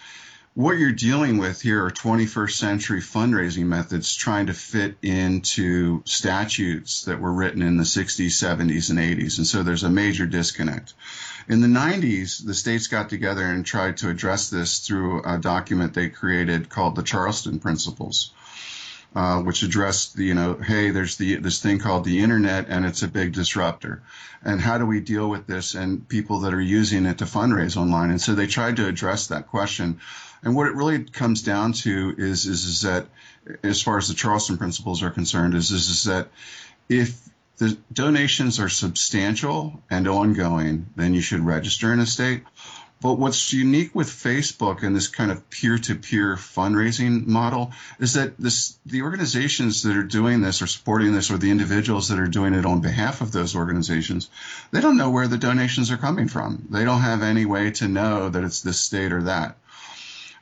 what 0.58 0.76
you're 0.76 0.90
dealing 0.90 1.38
with 1.38 1.62
here 1.62 1.84
are 1.84 1.90
21st 1.92 2.50
century 2.50 3.00
fundraising 3.00 3.66
methods 3.66 4.16
trying 4.16 4.46
to 4.46 4.52
fit 4.52 4.96
into 5.02 6.02
statutes 6.04 7.04
that 7.04 7.20
were 7.20 7.32
written 7.32 7.62
in 7.62 7.76
the 7.76 7.84
60s, 7.84 8.26
70s, 8.26 8.90
and 8.90 8.98
80s. 8.98 9.38
And 9.38 9.46
so 9.46 9.62
there's 9.62 9.84
a 9.84 9.88
major 9.88 10.26
disconnect. 10.26 10.94
In 11.48 11.60
the 11.60 11.68
90s, 11.68 12.44
the 12.44 12.54
states 12.54 12.88
got 12.88 13.08
together 13.08 13.44
and 13.44 13.64
tried 13.64 13.98
to 13.98 14.10
address 14.10 14.50
this 14.50 14.80
through 14.80 15.22
a 15.22 15.38
document 15.38 15.94
they 15.94 16.08
created 16.08 16.68
called 16.68 16.96
the 16.96 17.04
Charleston 17.04 17.60
Principles. 17.60 18.32
Uh, 19.18 19.40
which 19.42 19.64
addressed 19.64 20.14
the, 20.14 20.24
you 20.24 20.34
know, 20.34 20.54
hey, 20.54 20.90
there's 20.90 21.16
the 21.16 21.34
this 21.38 21.60
thing 21.60 21.80
called 21.80 22.04
the 22.04 22.20
internet 22.20 22.66
and 22.68 22.86
it's 22.86 23.02
a 23.02 23.08
big 23.08 23.32
disruptor, 23.32 24.00
and 24.44 24.60
how 24.60 24.78
do 24.78 24.86
we 24.86 25.00
deal 25.00 25.28
with 25.28 25.44
this 25.44 25.74
and 25.74 26.08
people 26.08 26.38
that 26.40 26.54
are 26.54 26.60
using 26.60 27.04
it 27.04 27.18
to 27.18 27.24
fundraise 27.24 27.76
online? 27.76 28.10
And 28.10 28.20
so 28.20 28.36
they 28.36 28.46
tried 28.46 28.76
to 28.76 28.86
address 28.86 29.26
that 29.26 29.48
question, 29.48 29.98
and 30.44 30.54
what 30.54 30.68
it 30.68 30.76
really 30.76 31.02
comes 31.02 31.42
down 31.42 31.72
to 31.82 32.14
is 32.16 32.46
is, 32.46 32.64
is 32.64 32.82
that 32.82 33.06
as 33.64 33.82
far 33.82 33.98
as 33.98 34.06
the 34.06 34.14
Charleston 34.14 34.56
principles 34.56 35.02
are 35.02 35.10
concerned, 35.10 35.54
is 35.54 35.72
is, 35.72 35.88
is 35.88 36.04
that 36.04 36.28
if 36.88 37.20
the 37.56 37.76
donations 37.92 38.60
are 38.60 38.68
substantial 38.68 39.82
and 39.90 40.06
ongoing, 40.06 40.86
then 40.94 41.12
you 41.12 41.22
should 41.22 41.40
register 41.40 41.92
in 41.92 41.98
a 41.98 42.06
state. 42.06 42.44
But 43.00 43.14
what's 43.14 43.52
unique 43.52 43.94
with 43.94 44.08
Facebook 44.08 44.82
and 44.82 44.94
this 44.94 45.06
kind 45.06 45.30
of 45.30 45.48
peer-to-peer 45.50 46.34
fundraising 46.34 47.26
model 47.26 47.72
is 48.00 48.14
that 48.14 48.36
this, 48.38 48.76
the 48.86 49.02
organizations 49.02 49.84
that 49.84 49.96
are 49.96 50.02
doing 50.02 50.40
this 50.40 50.62
or 50.62 50.66
supporting 50.66 51.12
this 51.12 51.30
or 51.30 51.38
the 51.38 51.50
individuals 51.50 52.08
that 52.08 52.18
are 52.18 52.26
doing 52.26 52.54
it 52.54 52.66
on 52.66 52.80
behalf 52.80 53.20
of 53.20 53.30
those 53.30 53.54
organizations, 53.54 54.28
they 54.72 54.80
don't 54.80 54.96
know 54.96 55.10
where 55.10 55.28
the 55.28 55.38
donations 55.38 55.92
are 55.92 55.96
coming 55.96 56.26
from. 56.26 56.66
They 56.70 56.84
don't 56.84 57.02
have 57.02 57.22
any 57.22 57.44
way 57.44 57.70
to 57.72 57.86
know 57.86 58.30
that 58.30 58.42
it's 58.42 58.62
this 58.62 58.80
state 58.80 59.12
or 59.12 59.22
that. 59.22 59.56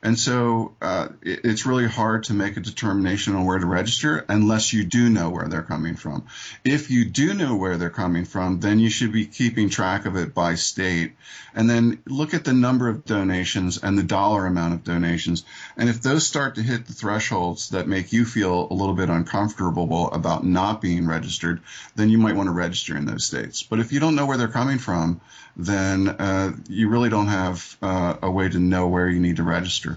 And 0.07 0.17
so 0.17 0.77
uh, 0.81 1.09
it, 1.21 1.41
it's 1.43 1.67
really 1.67 1.89
hard 1.89 2.23
to 2.25 2.33
make 2.33 2.57
a 2.57 2.61
determination 2.61 3.35
on 3.35 3.45
where 3.45 3.59
to 3.59 3.67
register 3.67 4.25
unless 4.29 4.73
you 4.73 4.85
do 4.85 5.11
know 5.11 5.31
where 5.31 5.49
they're 5.49 5.63
coming 5.63 5.97
from. 5.97 6.27
If 6.65 6.93
you 6.93 7.05
do 7.05 7.35
know 7.35 7.57
where 7.57 7.77
they're 7.77 7.91
coming 7.91 8.25
from, 8.25 8.61
then 8.61 8.79
you 8.79 8.89
should 8.89 9.11
be 9.11 9.27
keeping 9.27 9.69
track 9.69 10.07
of 10.07 10.15
it 10.15 10.33
by 10.33 10.55
state 10.55 11.17
and 11.57 11.69
then 11.69 12.01
look 12.07 12.35
at 12.35 12.45
the 12.45 12.53
number 12.53 12.89
of 12.89 13.05
donations 13.05 13.83
and 13.83 13.99
the 13.99 14.05
dollar 14.05 14.47
amount 14.47 14.75
of 14.75 14.85
donations. 14.85 15.45
And 15.77 15.89
if 15.89 16.03
those 16.03 16.25
start 16.25 16.55
to 16.55 16.63
hit 16.63 16.87
the 16.87 16.93
thresholds 16.93 17.71
that 17.71 17.89
make 17.89 18.13
you 18.13 18.25
feel 18.25 18.69
a 18.71 18.75
little 18.75 18.95
bit 18.95 19.09
uncomfortable 19.09 20.09
about 20.13 20.45
not 20.45 20.81
being 20.81 21.09
registered, 21.09 21.63
then 21.97 22.11
you 22.11 22.19
might 22.19 22.37
want 22.37 22.47
to 22.47 22.53
register 22.53 22.97
in 22.97 23.07
those 23.07 23.27
states. 23.27 23.65
But 23.65 23.81
if 23.81 23.93
you 23.93 23.99
don't 23.99 24.15
know 24.15 24.27
where 24.27 24.37
they're 24.37 24.47
coming 24.47 24.79
from, 24.79 25.21
then 25.57 26.09
uh, 26.09 26.53
you 26.69 26.91
really 26.91 27.09
don't 27.09 27.29
have 27.29 27.77
uh, 27.81 28.17
a 28.23 28.31
way 28.31 28.49
to 28.49 28.59
know 28.59 28.89
where 28.89 29.09
you 29.09 29.19
need 29.19 29.37
to 29.37 29.43
register. 29.43 29.96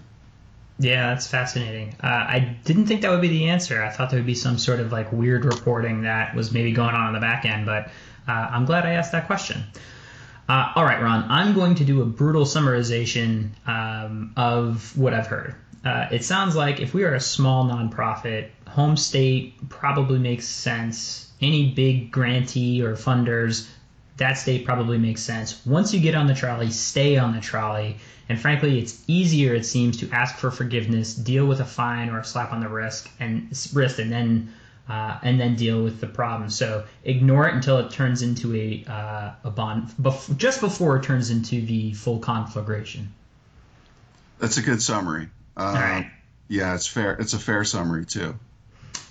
Yeah, 0.79 1.09
that's 1.09 1.27
fascinating. 1.27 1.95
Uh, 2.01 2.07
I 2.07 2.57
didn't 2.63 2.85
think 2.85 3.01
that 3.01 3.11
would 3.11 3.21
be 3.21 3.27
the 3.27 3.49
answer. 3.49 3.83
I 3.83 3.89
thought 3.89 4.11
there 4.11 4.19
would 4.19 4.25
be 4.25 4.33
some 4.33 4.57
sort 4.57 4.79
of 4.79 4.93
like 4.93 5.11
weird 5.11 5.43
reporting 5.43 6.03
that 6.03 6.33
was 6.33 6.53
maybe 6.53 6.71
going 6.71 6.95
on 6.95 7.07
in 7.07 7.13
the 7.13 7.19
back 7.19 7.43
end, 7.45 7.65
but 7.65 7.89
uh, 8.27 8.31
I'm 8.31 8.65
glad 8.65 8.85
I 8.85 8.91
asked 8.91 9.11
that 9.11 9.27
question. 9.27 9.61
Uh, 10.47 10.71
all 10.75 10.85
right, 10.85 11.01
Ron, 11.01 11.25
I'm 11.29 11.53
going 11.53 11.75
to 11.75 11.83
do 11.83 12.01
a 12.01 12.05
brutal 12.05 12.45
summarization 12.45 13.49
um, 13.67 14.33
of 14.37 14.97
what 14.97 15.13
I've 15.13 15.27
heard. 15.27 15.55
Uh, 15.83 16.07
it 16.11 16.23
sounds 16.23 16.55
like 16.55 16.79
if 16.79 16.93
we 16.93 17.03
are 17.03 17.13
a 17.13 17.19
small 17.19 17.65
nonprofit, 17.65 18.49
home 18.67 18.95
state 18.95 19.69
probably 19.69 20.17
makes 20.17 20.47
sense. 20.47 21.31
Any 21.41 21.71
big 21.71 22.11
grantee 22.11 22.83
or 22.83 22.93
funders 22.93 23.67
that 24.19 24.33
state 24.33 24.65
probably 24.65 24.97
makes 24.97 25.21
sense. 25.21 25.65
Once 25.65 25.93
you 25.93 25.99
get 25.99 26.15
on 26.15 26.27
the 26.27 26.33
trolley, 26.33 26.71
stay 26.71 27.17
on 27.17 27.33
the 27.33 27.41
trolley. 27.41 27.97
And 28.29 28.39
frankly, 28.39 28.77
it's 28.79 29.03
easier, 29.07 29.55
it 29.55 29.65
seems, 29.65 29.97
to 29.97 30.09
ask 30.11 30.35
for 30.35 30.51
forgiveness, 30.51 31.15
deal 31.15 31.47
with 31.47 31.59
a 31.59 31.65
fine 31.65 32.09
or 32.09 32.19
a 32.19 32.23
slap 32.23 32.51
on 32.51 32.61
the 32.61 32.69
wrist, 32.69 33.07
and 33.19 33.49
wrist, 33.73 33.97
and 33.97 34.11
then 34.11 34.53
uh, 34.87 35.19
and 35.21 35.39
then 35.39 35.55
deal 35.55 35.83
with 35.83 35.99
the 35.99 36.07
problem. 36.07 36.49
So 36.49 36.85
ignore 37.03 37.47
it 37.47 37.53
until 37.53 37.77
it 37.79 37.91
turns 37.91 38.21
into 38.21 38.55
a 38.55 38.85
uh, 38.87 39.31
a 39.43 39.49
bond, 39.49 39.89
bef- 40.01 40.37
just 40.37 40.61
before 40.61 40.97
it 40.97 41.03
turns 41.03 41.29
into 41.31 41.61
the 41.65 41.93
full 41.93 42.19
conflagration. 42.19 43.13
That's 44.39 44.57
a 44.57 44.61
good 44.61 44.81
summary. 44.81 45.29
Uh, 45.57 45.63
All 45.63 45.73
right. 45.73 46.11
Yeah, 46.47 46.75
it's 46.75 46.87
fair. 46.87 47.13
It's 47.13 47.33
a 47.33 47.39
fair 47.39 47.63
summary 47.63 48.05
too. 48.05 48.37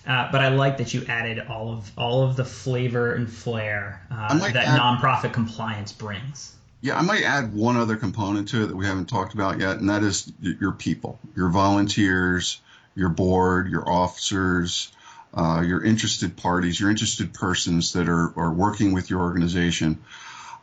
Uh, 0.07 0.31
but 0.33 0.41
I 0.41 0.49
like 0.49 0.79
that 0.79 0.95
you 0.95 1.05
added 1.07 1.47
all 1.49 1.71
of 1.71 1.93
all 1.99 2.23
of 2.23 2.35
the 2.35 2.45
flavor 2.45 3.13
and 3.13 3.31
flair 3.31 4.01
uh, 4.11 4.39
that 4.39 4.57
add, 4.57 4.81
nonprofit 4.81 5.35
compliance 5.35 5.93
brings. 5.93 6.57
Yeah, 6.81 6.97
I 6.97 7.03
might 7.03 7.25
add 7.25 7.53
one 7.53 7.77
other 7.77 7.97
component 7.97 8.49
to 8.51 8.63
it 8.63 8.69
that 8.69 8.77
we 8.77 8.87
haven't 8.87 9.07
talked 9.07 9.35
about 9.35 9.59
yet, 9.59 9.79
and 9.79 9.91
that 9.91 10.03
is 10.03 10.33
your 10.41 10.73
people, 10.73 11.19
your 11.37 11.51
volunteers, 11.51 12.61
your 12.95 13.09
board, 13.09 13.69
your 13.69 13.89
officers, 13.89 14.91
uh, 15.35 15.63
your 15.67 15.85
interested 15.85 16.37
parties, 16.37 16.81
your 16.81 16.89
interested 16.89 17.35
persons 17.35 17.93
that 17.93 18.09
are, 18.09 18.33
are 18.39 18.53
working 18.53 18.93
with 18.93 19.11
your 19.11 19.21
organization. 19.21 19.99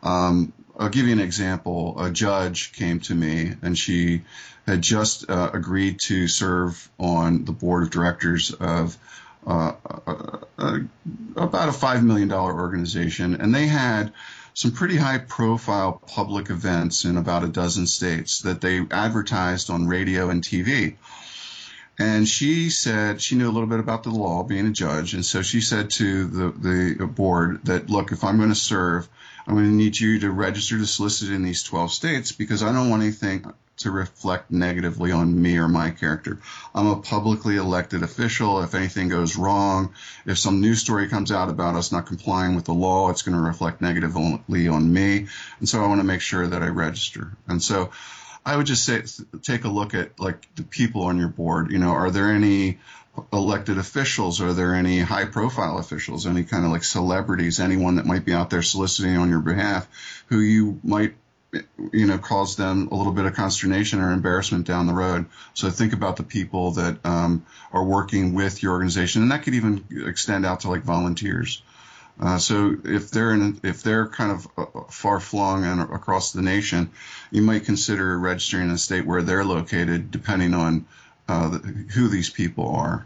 Um, 0.01 0.53
I'll 0.77 0.89
give 0.89 1.05
you 1.05 1.13
an 1.13 1.19
example. 1.19 1.95
A 1.99 2.11
judge 2.11 2.73
came 2.73 2.99
to 3.01 3.15
me 3.15 3.53
and 3.61 3.77
she 3.77 4.23
had 4.65 4.81
just 4.81 5.29
uh, 5.29 5.51
agreed 5.53 5.99
to 6.01 6.27
serve 6.27 6.89
on 6.99 7.45
the 7.45 7.51
board 7.51 7.83
of 7.83 7.91
directors 7.91 8.51
of 8.51 8.97
uh, 9.45 9.73
uh, 10.07 10.37
uh, 10.57 10.79
about 11.35 11.69
a 11.69 11.71
$5 11.71 12.03
million 12.03 12.31
organization, 12.31 13.35
and 13.35 13.53
they 13.53 13.67
had 13.67 14.11
some 14.55 14.71
pretty 14.71 14.97
high 14.97 15.19
profile 15.19 16.01
public 16.07 16.49
events 16.49 17.05
in 17.05 17.17
about 17.17 17.43
a 17.43 17.47
dozen 17.47 17.85
states 17.85 18.41
that 18.41 18.61
they 18.61 18.81
advertised 18.89 19.69
on 19.69 19.87
radio 19.87 20.29
and 20.29 20.43
TV. 20.43 20.95
And 21.97 22.27
she 22.27 22.69
said 22.69 23.21
she 23.21 23.35
knew 23.35 23.49
a 23.49 23.53
little 23.53 23.69
bit 23.69 23.79
about 23.79 24.03
the 24.03 24.09
law, 24.09 24.43
being 24.43 24.67
a 24.67 24.71
judge, 24.71 25.13
and 25.13 25.25
so 25.25 25.41
she 25.41 25.61
said 25.61 25.91
to 25.91 26.25
the 26.27 26.95
the 26.97 27.07
board 27.07 27.63
that 27.65 27.89
look, 27.89 28.11
if 28.11 28.23
I'm 28.23 28.37
going 28.37 28.49
to 28.49 28.55
serve, 28.55 29.07
I'm 29.47 29.55
going 29.55 29.69
to 29.69 29.71
need 29.71 29.97
you 29.97 30.19
to 30.19 30.31
register 30.31 30.77
to 30.77 30.85
solicit 30.85 31.29
in 31.29 31.43
these 31.43 31.63
12 31.63 31.91
states 31.91 32.31
because 32.31 32.63
I 32.63 32.73
don't 32.73 32.89
want 32.89 33.03
anything 33.03 33.45
to 33.77 33.91
reflect 33.91 34.51
negatively 34.51 35.11
on 35.11 35.41
me 35.41 35.57
or 35.57 35.67
my 35.67 35.91
character. 35.91 36.39
I'm 36.73 36.87
a 36.87 37.01
publicly 37.01 37.57
elected 37.57 38.03
official. 38.03 38.61
If 38.61 38.73
anything 38.73 39.09
goes 39.09 39.35
wrong, 39.35 39.93
if 40.25 40.39
some 40.39 40.61
news 40.61 40.79
story 40.81 41.09
comes 41.09 41.31
out 41.31 41.49
about 41.49 41.75
us 41.75 41.91
not 41.91 42.07
complying 42.07 42.55
with 42.55 42.65
the 42.65 42.73
law, 42.73 43.09
it's 43.09 43.21
going 43.21 43.37
to 43.37 43.43
reflect 43.43 43.81
negatively 43.81 44.67
on 44.67 44.93
me. 44.93 45.27
And 45.59 45.67
so 45.67 45.83
I 45.83 45.87
want 45.87 45.99
to 45.99 46.07
make 46.07 46.21
sure 46.21 46.47
that 46.47 46.63
I 46.63 46.67
register. 46.67 47.31
And 47.47 47.61
so 47.61 47.91
I 48.45 48.55
would 48.55 48.67
just 48.67 48.85
say, 48.85 49.03
take 49.41 49.63
a 49.63 49.69
look 49.69 49.93
at 49.93 50.19
like 50.19 50.47
the 50.55 50.63
people 50.63 51.03
on 51.03 51.17
your 51.17 51.29
board. 51.29 51.71
You 51.71 51.79
know, 51.79 51.89
are 51.89 52.11
there 52.11 52.31
any 52.31 52.77
elected 53.33 53.77
officials? 53.77 54.41
Are 54.41 54.53
there 54.53 54.75
any 54.75 54.99
high 54.99 55.25
profile 55.25 55.77
officials? 55.79 56.27
Any 56.27 56.43
kind 56.43 56.65
of 56.65 56.71
like 56.71 56.83
celebrities? 56.83 57.59
Anyone 57.59 57.95
that 57.95 58.05
might 58.05 58.25
be 58.25 58.33
out 58.33 58.49
there 58.49 58.61
soliciting 58.61 59.17
on 59.17 59.29
your 59.29 59.39
behalf 59.39 59.87
who 60.27 60.39
you 60.39 60.79
might 60.83 61.15
you 61.93 62.05
know, 62.05 62.17
cause 62.17 62.55
them 62.55 62.89
a 62.91 62.95
little 62.95 63.13
bit 63.13 63.25
of 63.25 63.33
consternation 63.33 63.99
or 63.99 64.11
embarrassment 64.11 64.67
down 64.67 64.87
the 64.87 64.93
road. 64.93 65.25
So 65.53 65.69
think 65.69 65.93
about 65.93 66.17
the 66.17 66.23
people 66.23 66.71
that 66.71 66.97
um, 67.05 67.45
are 67.71 67.83
working 67.83 68.33
with 68.33 68.61
your 68.61 68.73
organization, 68.73 69.21
and 69.21 69.31
that 69.31 69.43
could 69.43 69.53
even 69.53 69.85
extend 70.07 70.45
out 70.45 70.61
to 70.61 70.69
like 70.69 70.83
volunteers. 70.83 71.61
Uh, 72.19 72.37
so 72.37 72.77
if 72.85 73.11
they're 73.11 73.31
in, 73.33 73.59
if 73.63 73.83
they're 73.83 74.07
kind 74.07 74.31
of 74.31 74.47
uh, 74.57 74.81
far 74.89 75.19
flung 75.19 75.65
and 75.65 75.81
across 75.81 76.31
the 76.31 76.41
nation, 76.41 76.89
you 77.29 77.41
might 77.41 77.65
consider 77.65 78.17
registering 78.17 78.69
in 78.69 78.71
a 78.71 78.77
state 78.77 79.05
where 79.05 79.21
they're 79.21 79.43
located, 79.43 80.11
depending 80.11 80.53
on 80.53 80.85
uh, 81.27 81.49
the, 81.49 81.57
who 81.57 82.07
these 82.07 82.29
people 82.29 82.69
are. 82.69 83.05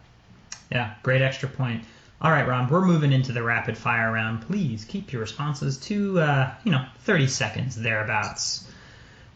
Yeah, 0.71 0.93
great 1.01 1.21
extra 1.21 1.49
point. 1.49 1.83
All 2.21 2.29
right, 2.29 2.47
Ron, 2.47 2.69
we're 2.69 2.85
moving 2.85 3.13
into 3.13 3.31
the 3.31 3.41
rapid 3.41 3.77
fire 3.77 4.11
round. 4.11 4.41
Please 4.41 4.85
keep 4.85 5.13
your 5.13 5.21
responses 5.21 5.77
to, 5.77 6.19
uh, 6.19 6.53
you 6.63 6.71
know, 6.71 6.85
30 7.05 7.27
seconds 7.27 7.75
thereabouts. 7.75 8.69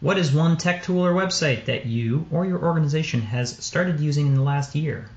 What 0.00 0.18
is 0.18 0.32
one 0.32 0.58
tech 0.58 0.82
tool 0.82 1.04
or 1.04 1.12
website 1.12 1.64
that 1.64 1.86
you 1.86 2.26
or 2.30 2.44
your 2.44 2.62
organization 2.62 3.22
has 3.22 3.56
started 3.64 4.00
using 4.00 4.26
in 4.26 4.34
the 4.34 4.42
last 4.42 4.74
year? 4.74 5.08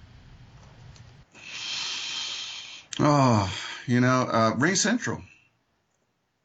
Oh, 2.99 3.53
you 3.87 4.01
know, 4.01 4.27
uh, 4.29 4.53
RingCentral. 4.55 5.21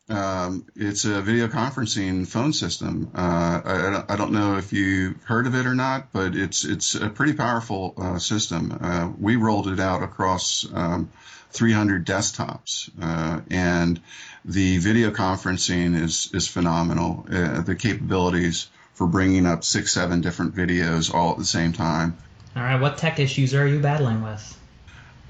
Um, 0.08 0.66
it's 0.74 1.04
a 1.04 1.22
video 1.22 1.46
conferencing 1.48 2.26
phone 2.26 2.52
system. 2.52 3.10
Uh, 3.14 3.60
I, 3.64 4.12
I, 4.12 4.16
don't 4.16 4.32
know 4.32 4.58
if 4.58 4.72
you've 4.72 5.22
heard 5.24 5.46
of 5.46 5.54
it 5.54 5.64
or 5.64 5.74
not, 5.74 6.12
but 6.12 6.34
it's 6.36 6.64
it's 6.64 6.96
a 6.96 7.08
pretty 7.08 7.34
powerful 7.34 7.94
uh, 7.96 8.18
system. 8.18 8.76
Uh, 8.78 9.10
we 9.18 9.36
rolled 9.36 9.68
it 9.68 9.80
out 9.80 10.02
across 10.02 10.66
um, 10.74 11.10
300 11.50 12.04
desktops, 12.04 12.90
uh, 13.00 13.40
and 13.48 14.00
the 14.44 14.78
video 14.78 15.12
conferencing 15.12 15.98
is 15.98 16.30
is 16.34 16.48
phenomenal. 16.48 17.24
Uh, 17.30 17.62
the 17.62 17.76
capabilities 17.76 18.68
for 18.94 19.06
bringing 19.06 19.46
up 19.46 19.64
six, 19.64 19.92
seven 19.92 20.20
different 20.20 20.54
videos 20.54 21.14
all 21.14 21.30
at 21.30 21.38
the 21.38 21.44
same 21.44 21.72
time. 21.72 22.18
All 22.54 22.62
right, 22.62 22.80
what 22.80 22.98
tech 22.98 23.18
issues 23.18 23.54
are 23.54 23.66
you 23.66 23.78
battling 23.78 24.22
with? 24.22 24.58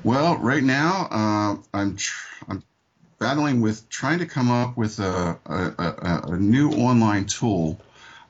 Well, 0.05 0.37
right 0.39 0.63
now 0.63 1.09
uh, 1.11 1.57
I'm 1.73 1.97
tr- 1.97 2.45
I'm 2.49 2.65
battling 3.21 3.61
with 3.61 3.89
trying 3.89 4.19
to 4.19 4.27
come 4.27 4.51
up 4.51 4.77
with 4.77 4.99
a, 4.99 5.39
a, 5.47 6.33
a, 6.33 6.37
new 6.37 6.73
online 6.73 7.27
tool 7.27 7.81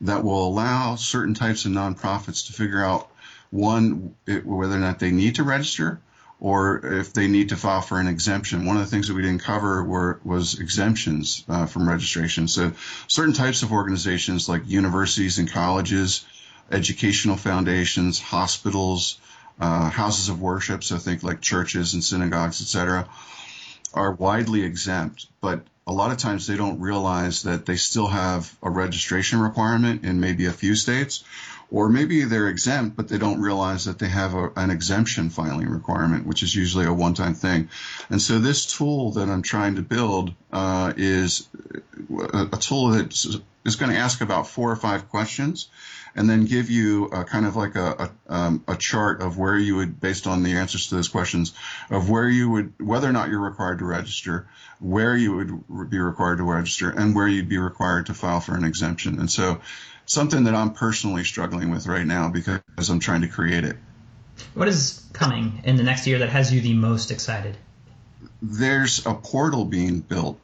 that 0.02 0.22
will 0.22 0.46
allow 0.46 0.96
certain 0.96 1.32
types 1.32 1.64
of 1.64 1.72
nonprofits 1.72 2.48
to 2.48 2.52
figure 2.52 2.84
out 2.84 3.10
one 3.50 4.14
it, 4.26 4.44
whether 4.44 4.74
or 4.74 4.80
not 4.80 4.98
they 4.98 5.12
need 5.12 5.36
to 5.36 5.44
register 5.44 5.98
or 6.40 6.84
if 6.84 7.14
they 7.14 7.26
need 7.26 7.50
to 7.50 7.56
file 7.56 7.80
for 7.80 7.98
an 7.98 8.06
exemption. 8.06 8.66
One 8.66 8.76
of 8.76 8.82
the 8.82 8.90
things 8.90 9.08
that 9.08 9.14
we 9.14 9.22
didn't 9.22 9.42
cover 9.42 9.82
were 9.82 10.20
was 10.24 10.60
exemptions 10.60 11.42
uh, 11.48 11.64
from 11.64 11.88
registration. 11.88 12.48
So 12.48 12.72
certain 13.08 13.32
types 13.32 13.62
of 13.62 13.72
organizations 13.72 14.46
like 14.46 14.62
universities 14.66 15.38
and 15.38 15.50
colleges, 15.50 16.26
educational 16.70 17.36
foundations, 17.36 18.20
hospitals, 18.20 19.18
uh, 19.60 19.90
houses 19.90 20.28
of 20.28 20.40
worship, 20.40 20.84
so 20.84 20.98
think 20.98 21.22
like 21.22 21.40
churches 21.40 21.94
and 21.94 22.02
synagogues, 22.02 22.60
etc 22.60 23.08
are 23.94 24.12
widely 24.12 24.62
exempt, 24.62 25.26
but 25.40 25.62
a 25.86 25.92
lot 25.92 26.12
of 26.12 26.18
times 26.18 26.46
they 26.46 26.56
don't 26.56 26.80
realize 26.80 27.42
that 27.42 27.66
they 27.66 27.76
still 27.76 28.06
have 28.06 28.56
a 28.62 28.70
registration 28.70 29.40
requirement 29.40 30.04
in 30.04 30.20
maybe 30.20 30.46
a 30.46 30.52
few 30.52 30.74
states, 30.74 31.24
or 31.70 31.88
maybe 31.88 32.24
they're 32.24 32.48
exempt, 32.48 32.96
but 32.96 33.08
they 33.08 33.18
don't 33.18 33.40
realize 33.40 33.86
that 33.86 33.98
they 33.98 34.08
have 34.08 34.34
a, 34.34 34.50
an 34.56 34.70
exemption 34.70 35.30
filing 35.30 35.68
requirement, 35.68 36.26
which 36.26 36.42
is 36.42 36.54
usually 36.54 36.86
a 36.86 36.92
one-time 36.92 37.34
thing. 37.34 37.68
And 38.10 38.20
so 38.20 38.38
this 38.38 38.66
tool 38.66 39.12
that 39.12 39.28
I'm 39.28 39.42
trying 39.42 39.76
to 39.76 39.82
build 39.82 40.32
uh, 40.52 40.92
is 40.96 41.48
a, 42.32 42.48
a 42.52 42.58
tool 42.58 42.90
that 42.90 43.42
is 43.64 43.76
going 43.76 43.92
to 43.92 43.98
ask 43.98 44.20
about 44.20 44.46
four 44.46 44.70
or 44.70 44.76
five 44.76 45.08
questions 45.08 45.68
and 46.14 46.28
then 46.28 46.44
give 46.44 46.70
you 46.70 47.06
a 47.06 47.24
kind 47.24 47.46
of 47.46 47.56
like 47.56 47.74
a, 47.74 48.10
a, 48.28 48.34
um, 48.34 48.64
a, 48.68 48.76
chart 48.76 49.22
of 49.22 49.38
where 49.38 49.56
you 49.56 49.76
would, 49.76 50.00
based 50.00 50.26
on 50.26 50.42
the 50.42 50.52
answers 50.52 50.88
to 50.88 50.96
those 50.96 51.08
questions, 51.08 51.54
of 51.90 52.10
where 52.10 52.28
you 52.28 52.50
would, 52.50 52.74
whether 52.78 53.08
or 53.08 53.12
not 53.12 53.30
you're 53.30 53.40
required 53.40 53.78
to 53.78 53.84
register, 53.84 54.46
where 54.78 55.16
you 55.16 55.64
would 55.68 55.90
be 55.90 55.98
required 55.98 56.36
to 56.36 56.44
register, 56.44 56.90
and 56.90 57.14
where 57.14 57.28
you'd 57.28 57.48
be 57.48 57.58
required 57.58 58.06
to 58.06 58.14
file 58.14 58.40
for 58.40 58.54
an 58.54 58.64
exemption. 58.64 59.18
And 59.18 59.30
so, 59.30 59.60
something 60.04 60.44
that 60.44 60.54
I'm 60.54 60.72
personally 60.72 61.24
struggling 61.24 61.70
with 61.70 61.86
right 61.86 62.06
now 62.06 62.28
because 62.28 62.60
I'm 62.90 63.00
trying 63.00 63.22
to 63.22 63.28
create 63.28 63.64
it. 63.64 63.76
What 64.54 64.68
is 64.68 65.02
coming 65.12 65.62
in 65.64 65.76
the 65.76 65.82
next 65.82 66.06
year 66.06 66.18
that 66.18 66.28
has 66.28 66.52
you 66.52 66.60
the 66.60 66.74
most 66.74 67.10
excited? 67.10 67.56
There's 68.42 69.06
a 69.06 69.14
portal 69.14 69.64
being 69.64 70.00
built 70.00 70.38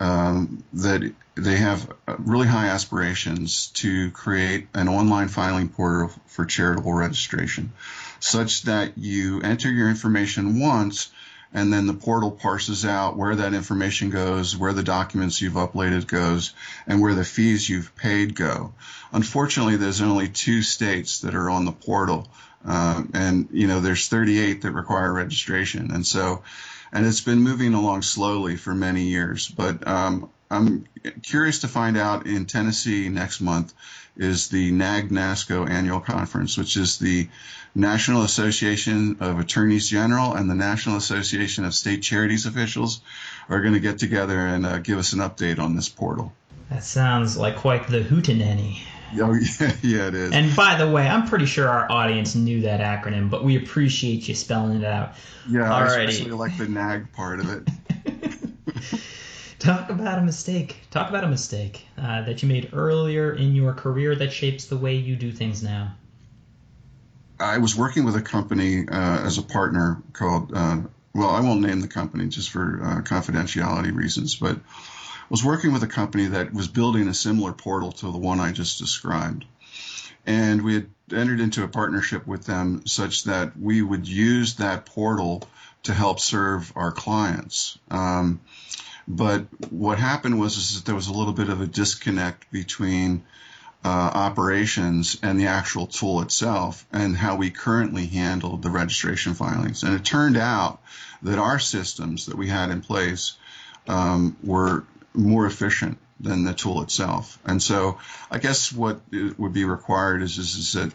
um, 0.00 0.62
that 0.74 1.12
they 1.36 1.56
have 1.56 1.90
really 2.18 2.46
high 2.46 2.68
aspirations 2.68 3.68
to 3.74 4.10
create 4.10 4.68
an 4.74 4.88
online 4.88 5.28
filing 5.28 5.68
portal 5.68 6.12
for 6.26 6.44
charitable 6.44 6.92
registration, 6.92 7.72
such 8.20 8.62
that 8.62 8.96
you 8.98 9.40
enter 9.40 9.70
your 9.70 9.88
information 9.88 10.60
once 10.60 11.10
and 11.54 11.72
then 11.72 11.86
the 11.86 11.94
portal 11.94 12.32
parses 12.32 12.84
out 12.84 13.16
where 13.16 13.36
that 13.36 13.54
information 13.54 14.10
goes, 14.10 14.56
where 14.56 14.72
the 14.72 14.82
documents 14.82 15.40
you've 15.40 15.54
uploaded 15.54 16.06
goes, 16.08 16.52
and 16.86 17.00
where 17.00 17.14
the 17.14 17.24
fees 17.24 17.68
you've 17.68 17.94
paid 17.94 18.34
go. 18.34 18.74
Unfortunately, 19.12 19.76
there's 19.76 20.02
only 20.02 20.28
two 20.28 20.62
states 20.62 21.20
that 21.20 21.36
are 21.36 21.48
on 21.48 21.64
the 21.64 21.72
portal, 21.72 22.26
uh, 22.66 23.04
and 23.14 23.48
you 23.52 23.68
know 23.68 23.80
there's 23.80 24.08
38 24.08 24.62
that 24.62 24.72
require 24.72 25.12
registration, 25.12 25.92
and 25.92 26.04
so 26.04 26.42
and 26.94 27.04
it's 27.04 27.20
been 27.20 27.40
moving 27.40 27.74
along 27.74 28.02
slowly 28.02 28.56
for 28.56 28.72
many 28.72 29.02
years. 29.02 29.48
But 29.48 29.86
um, 29.86 30.30
I'm 30.48 30.86
curious 31.22 31.60
to 31.60 31.68
find 31.68 31.98
out 31.98 32.26
in 32.26 32.46
Tennessee 32.46 33.08
next 33.08 33.40
month 33.40 33.74
is 34.16 34.48
the 34.48 34.70
NAAG 34.70 35.10
NASCO 35.10 35.68
annual 35.68 35.98
conference, 35.98 36.56
which 36.56 36.76
is 36.76 36.98
the 36.98 37.28
National 37.74 38.22
Association 38.22 39.16
of 39.18 39.40
Attorneys 39.40 39.88
General 39.88 40.34
and 40.34 40.48
the 40.48 40.54
National 40.54 40.96
Association 40.96 41.64
of 41.64 41.74
State 41.74 42.02
Charities 42.02 42.46
Officials 42.46 43.00
are 43.48 43.60
going 43.60 43.74
to 43.74 43.80
get 43.80 43.98
together 43.98 44.38
and 44.38 44.64
uh, 44.64 44.78
give 44.78 44.98
us 44.98 45.12
an 45.12 45.18
update 45.18 45.58
on 45.58 45.74
this 45.74 45.88
portal. 45.88 46.32
That 46.70 46.84
sounds 46.84 47.36
like 47.36 47.56
quite 47.56 47.88
the 47.88 48.02
hootenanny. 48.02 48.78
Oh, 49.20 49.32
yeah, 49.34 49.76
yeah, 49.82 50.08
it 50.08 50.14
is. 50.14 50.32
And 50.32 50.54
by 50.56 50.76
the 50.76 50.90
way, 50.90 51.06
I'm 51.06 51.26
pretty 51.26 51.46
sure 51.46 51.68
our 51.68 51.90
audience 51.90 52.34
knew 52.34 52.62
that 52.62 52.80
acronym, 52.80 53.30
but 53.30 53.44
we 53.44 53.56
appreciate 53.56 54.28
you 54.28 54.34
spelling 54.34 54.82
it 54.82 54.84
out. 54.84 55.14
Yeah, 55.48 55.60
Alrighty. 55.60 55.98
I 55.98 56.02
especially 56.04 56.32
like 56.32 56.58
the 56.58 56.66
NAAG 56.66 57.12
part 57.12 57.40
of 57.40 57.50
it. 57.50 59.00
Talk 59.58 59.88
about 59.88 60.18
a 60.18 60.22
mistake. 60.22 60.76
Talk 60.90 61.08
about 61.08 61.24
a 61.24 61.28
mistake 61.28 61.86
uh, 61.96 62.22
that 62.22 62.42
you 62.42 62.48
made 62.48 62.70
earlier 62.72 63.32
in 63.32 63.54
your 63.54 63.72
career 63.72 64.14
that 64.14 64.32
shapes 64.32 64.66
the 64.66 64.76
way 64.76 64.96
you 64.96 65.16
do 65.16 65.32
things 65.32 65.62
now. 65.62 65.94
I 67.40 67.58
was 67.58 67.76
working 67.76 68.04
with 68.04 68.16
a 68.16 68.22
company 68.22 68.86
uh, 68.88 69.24
as 69.24 69.38
a 69.38 69.42
partner 69.42 70.02
called, 70.12 70.52
uh, 70.54 70.78
well, 71.14 71.30
I 71.30 71.40
won't 71.40 71.60
name 71.60 71.80
the 71.80 71.88
company 71.88 72.26
just 72.28 72.50
for 72.50 72.80
uh, 72.82 73.00
confidentiality 73.02 73.94
reasons, 73.94 74.36
but 74.36 74.58
was 75.28 75.44
working 75.44 75.72
with 75.72 75.82
a 75.82 75.88
company 75.88 76.26
that 76.26 76.52
was 76.52 76.68
building 76.68 77.08
a 77.08 77.14
similar 77.14 77.52
portal 77.52 77.92
to 77.92 78.10
the 78.10 78.18
one 78.18 78.40
I 78.40 78.52
just 78.52 78.78
described. 78.78 79.44
And 80.26 80.62
we 80.62 80.74
had 80.74 80.86
entered 81.12 81.40
into 81.40 81.64
a 81.64 81.68
partnership 81.68 82.26
with 82.26 82.44
them 82.44 82.86
such 82.86 83.24
that 83.24 83.58
we 83.58 83.82
would 83.82 84.08
use 84.08 84.56
that 84.56 84.86
portal 84.86 85.42
to 85.84 85.92
help 85.92 86.18
serve 86.18 86.72
our 86.76 86.92
clients. 86.92 87.78
Um, 87.90 88.40
but 89.06 89.46
what 89.70 89.98
happened 89.98 90.40
was 90.40 90.56
is 90.56 90.76
that 90.76 90.86
there 90.86 90.94
was 90.94 91.08
a 91.08 91.12
little 91.12 91.34
bit 91.34 91.50
of 91.50 91.60
a 91.60 91.66
disconnect 91.66 92.50
between 92.50 93.22
uh, 93.84 93.88
operations 93.88 95.18
and 95.22 95.38
the 95.38 95.48
actual 95.48 95.86
tool 95.86 96.22
itself 96.22 96.86
and 96.90 97.14
how 97.14 97.36
we 97.36 97.50
currently 97.50 98.06
handled 98.06 98.62
the 98.62 98.70
registration 98.70 99.34
filings. 99.34 99.82
And 99.82 99.94
it 99.94 100.04
turned 100.04 100.38
out 100.38 100.80
that 101.22 101.38
our 101.38 101.58
systems 101.58 102.26
that 102.26 102.36
we 102.36 102.48
had 102.48 102.70
in 102.70 102.80
place 102.80 103.36
um, 103.86 104.36
were 104.42 104.84
more 105.14 105.46
efficient 105.46 105.98
than 106.20 106.44
the 106.44 106.54
tool 106.54 106.82
itself. 106.82 107.38
And 107.44 107.62
so 107.62 107.98
I 108.30 108.38
guess 108.38 108.72
what 108.72 109.00
would 109.38 109.52
be 109.52 109.64
required 109.64 110.22
is, 110.22 110.38
is, 110.38 110.56
is 110.56 110.72
that, 110.72 110.92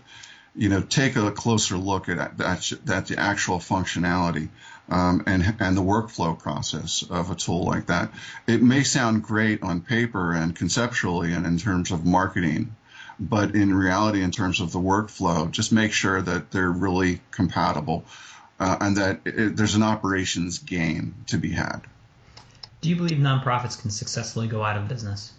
you 0.56 0.70
know, 0.70 0.82
take 0.82 1.16
a 1.16 1.32
closer 1.32 1.78
look 1.78 2.10
at 2.10 2.38
that, 2.38 2.72
that 2.86 3.08
the 3.08 3.20
actual 3.20 3.60
functionality 3.60 4.50
um, 4.90 5.24
and, 5.28 5.56
and 5.60 5.78
the 5.78 5.82
workflow 5.82 6.38
process 6.38 7.04
of 7.10 7.32
a 7.32 7.36
tool 7.36 7.64
like 7.64 7.88
that. 7.88 8.12
It 8.48 8.62
may 8.62 8.84
sound 8.84 9.24
great 9.24 9.62
on 9.62 9.82
paper 9.82 10.34
and 10.34 10.56
conceptually 10.56 11.34
and 11.34 11.46
in 11.46 11.58
terms 11.58 11.92
of 11.92 12.06
marketing, 12.06 12.76
but 13.20 13.56
in 13.56 13.74
reality, 13.74 14.22
in 14.22 14.32
terms 14.32 14.62
of 14.62 14.72
the 14.72 14.80
workflow, 14.80 15.52
just 15.52 15.72
make 15.72 15.92
sure 15.92 16.22
that 16.22 16.52
they're 16.52 16.72
really 16.72 17.22
compatible 17.32 18.06
uh, 18.60 18.78
and 18.82 18.98
that 18.98 19.22
it, 19.26 19.56
there's 19.56 19.76
an 19.76 19.84
operations 19.84 20.58
gain 20.60 21.14
to 21.28 21.38
be 21.38 21.52
had. 21.52 21.82
Do 22.82 22.90
you 22.90 22.96
believe 22.96 23.18
nonprofits 23.18 23.80
can 23.80 23.92
successfully 23.92 24.48
go 24.48 24.64
out 24.64 24.78
of 24.78 24.88
business? 24.88 25.34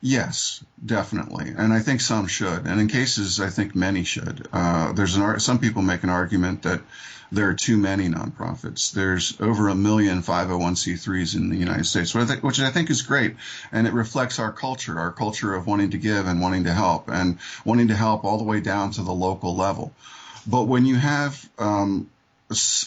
Yes, 0.00 0.62
definitely, 0.84 1.54
and 1.56 1.72
I 1.72 1.80
think 1.80 2.00
some 2.00 2.28
should, 2.28 2.66
and 2.66 2.80
in 2.80 2.86
cases, 2.86 3.40
I 3.40 3.48
think 3.50 3.74
many 3.74 4.04
should. 4.04 4.46
Uh, 4.52 4.92
there's 4.92 5.16
an 5.16 5.40
some 5.40 5.58
people 5.58 5.82
make 5.82 6.04
an 6.04 6.10
argument 6.10 6.62
that 6.62 6.82
there 7.32 7.48
are 7.48 7.54
too 7.54 7.76
many 7.76 8.08
nonprofits. 8.08 8.92
There's 8.92 9.38
over 9.40 9.68
a 9.68 9.74
million 9.74 10.22
501c3s 10.22 11.34
in 11.34 11.50
the 11.50 11.56
United 11.56 11.84
States, 11.84 12.14
which 12.14 12.60
I 12.60 12.70
think 12.70 12.90
is 12.90 13.02
great, 13.02 13.34
and 13.72 13.86
it 13.86 13.92
reflects 13.92 14.38
our 14.38 14.52
culture, 14.52 14.98
our 14.98 15.10
culture 15.10 15.52
of 15.52 15.66
wanting 15.66 15.90
to 15.90 15.98
give 15.98 16.26
and 16.26 16.40
wanting 16.40 16.64
to 16.64 16.72
help, 16.72 17.08
and 17.08 17.38
wanting 17.64 17.88
to 17.88 17.96
help 17.96 18.24
all 18.24 18.38
the 18.38 18.44
way 18.44 18.60
down 18.60 18.92
to 18.92 19.02
the 19.02 19.12
local 19.12 19.56
level. 19.56 19.92
But 20.46 20.64
when 20.68 20.86
you 20.86 20.94
have 20.94 21.48
um, 21.58 22.08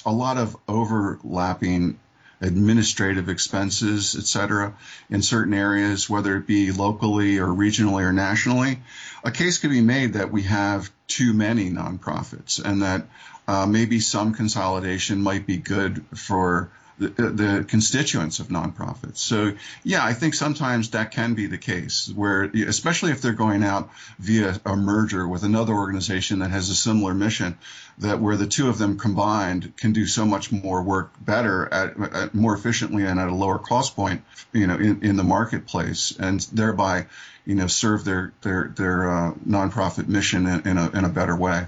a 0.06 0.12
lot 0.12 0.38
of 0.38 0.56
overlapping 0.68 2.00
administrative 2.42 3.30
expenses, 3.30 4.16
et 4.16 4.26
cetera, 4.26 4.74
in 5.10 5.22
certain 5.22 5.54
areas, 5.54 6.10
whether 6.10 6.36
it 6.38 6.48
be 6.48 6.72
locally 6.72 7.38
or 7.40 7.48
regionally 7.48 8.04
or 8.04 8.12
nationally, 8.12 8.82
a 9.24 9.32
case 9.32 9.60
could 9.60 9.70
be 9.70 9.82
made 9.82 10.14
that 10.14 10.32
we 10.32 10.44
have 10.44 10.90
too 11.08 11.34
many 11.34 11.70
nonprofits 11.70 12.64
and 12.64 12.82
that 12.82 13.06
uh, 13.48 13.66
maybe 13.66 14.00
some 14.00 14.34
consolidation 14.34 15.22
might 15.22 15.46
be 15.46 15.58
good 15.58 16.04
for 16.16 16.72
the, 16.98 17.08
the, 17.08 17.66
constituents 17.68 18.40
of 18.40 18.48
nonprofits. 18.48 19.18
So, 19.18 19.54
yeah, 19.84 20.04
I 20.04 20.14
think 20.14 20.34
sometimes 20.34 20.92
that 20.92 21.12
can 21.12 21.34
be 21.34 21.48
the 21.48 21.58
case, 21.58 22.12
where 22.14 22.44
especially 22.44 23.12
if 23.12 23.22
they're 23.22 23.34
going 23.34 23.64
out 23.64 23.90
via 24.20 24.60
a 24.66 24.76
merger 24.76 25.28
with 25.28 25.44
another 25.44 25.74
organization 25.74 26.40
that 26.40 26.52
has 26.52 26.70
a 26.70 26.76
similar 26.76 27.14
mission, 27.14 27.58
that 28.00 28.20
where 28.20 28.38
the 28.38 28.48
two 28.48 28.70
of 28.70 28.78
them 28.78 28.98
combined 28.98 29.76
can 29.78 29.94
do 29.94 30.06
so 30.06 30.26
much 30.26 30.52
more 30.52 30.82
work 30.82 31.12
better 31.20 31.72
at, 31.74 32.00
at 32.14 32.36
more 32.36 32.56
efficiently 32.56 33.06
and 33.06 33.20
at 33.20 33.30
a 33.30 33.36
lower 33.36 33.60
cost 33.60 33.96
point, 33.96 34.24
you 34.54 34.68
know, 34.68 34.76
in, 34.76 35.04
in 35.04 35.16
the 35.16 35.24
marketplace, 35.24 36.16
and 36.20 36.40
thereby, 36.52 37.06
you 37.46 37.56
know, 37.56 37.68
serve 37.68 38.04
their 38.04 38.34
their 38.42 38.74
their 38.76 39.10
uh, 39.10 39.34
nonprofit 39.48 40.08
mission 40.08 40.48
in, 40.48 40.68
in 40.68 40.78
a 40.78 40.90
in 40.92 41.06
a 41.06 41.10
better 41.10 41.36
way. 41.36 41.66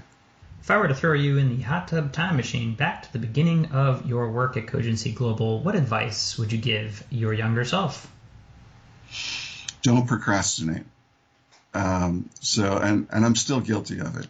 If 0.64 0.70
I 0.70 0.78
were 0.78 0.88
to 0.88 0.94
throw 0.94 1.12
you 1.12 1.36
in 1.36 1.54
the 1.54 1.62
hot 1.62 1.88
tub 1.88 2.10
time 2.10 2.38
machine 2.38 2.74
back 2.74 3.02
to 3.02 3.12
the 3.12 3.18
beginning 3.18 3.72
of 3.72 4.06
your 4.06 4.30
work 4.30 4.56
at 4.56 4.66
Cogency 4.66 5.12
Global, 5.12 5.60
what 5.60 5.74
advice 5.74 6.38
would 6.38 6.52
you 6.52 6.58
give 6.58 7.04
your 7.10 7.34
younger 7.34 7.66
self? 7.66 8.10
Don't 9.82 10.06
procrastinate. 10.06 10.86
Um, 11.74 12.30
so, 12.40 12.78
and, 12.78 13.08
and 13.10 13.26
I'm 13.26 13.36
still 13.36 13.60
guilty 13.60 13.98
of 13.98 14.16
it, 14.16 14.26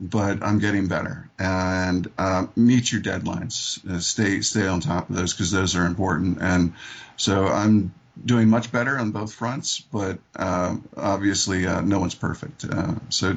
but 0.00 0.42
I'm 0.42 0.58
getting 0.58 0.88
better. 0.88 1.30
And 1.38 2.10
uh, 2.18 2.48
meet 2.56 2.90
your 2.90 3.00
deadlines. 3.00 3.88
Uh, 3.88 4.00
stay 4.00 4.40
stay 4.40 4.66
on 4.66 4.80
top 4.80 5.08
of 5.08 5.14
those 5.14 5.34
because 5.34 5.52
those 5.52 5.76
are 5.76 5.86
important. 5.86 6.38
And 6.40 6.72
so 7.16 7.46
I'm 7.46 7.94
doing 8.24 8.48
much 8.48 8.72
better 8.72 8.98
on 8.98 9.10
both 9.10 9.32
fronts, 9.34 9.80
but 9.80 10.18
uh, 10.34 10.76
obviously 10.96 11.66
uh, 11.66 11.80
no 11.80 11.98
one's 11.98 12.14
perfect. 12.14 12.64
Uh, 12.64 12.94
so 13.08 13.36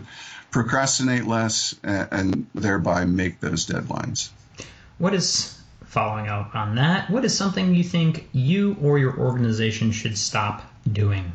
procrastinate 0.51 1.25
less 1.25 1.75
and, 1.83 2.07
and, 2.11 2.47
thereby 2.55 3.05
make 3.05 3.39
those 3.39 3.67
deadlines. 3.67 4.29
What 4.97 5.13
is 5.13 5.59
following 5.85 6.27
up 6.27 6.55
on 6.55 6.75
that? 6.75 7.09
What 7.09 7.25
is 7.25 7.37
something 7.37 7.75
you 7.75 7.83
think 7.83 8.29
you 8.31 8.77
or 8.81 8.97
your 8.97 9.17
organization 9.17 9.91
should 9.91 10.17
stop 10.17 10.63
doing? 10.91 11.31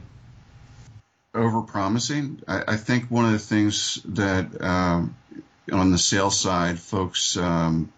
Over 1.34 1.62
promising. 1.62 2.40
I, 2.46 2.62
I, 2.68 2.76
think 2.76 3.10
one 3.10 3.24
of 3.24 3.32
the 3.32 3.38
things 3.40 4.00
that 4.04 4.60
um, 4.62 5.16
on 5.72 5.90
the 5.90 5.98
sales 5.98 6.38
side, 6.38 6.78
folks, 6.78 7.36
um, 7.36 7.92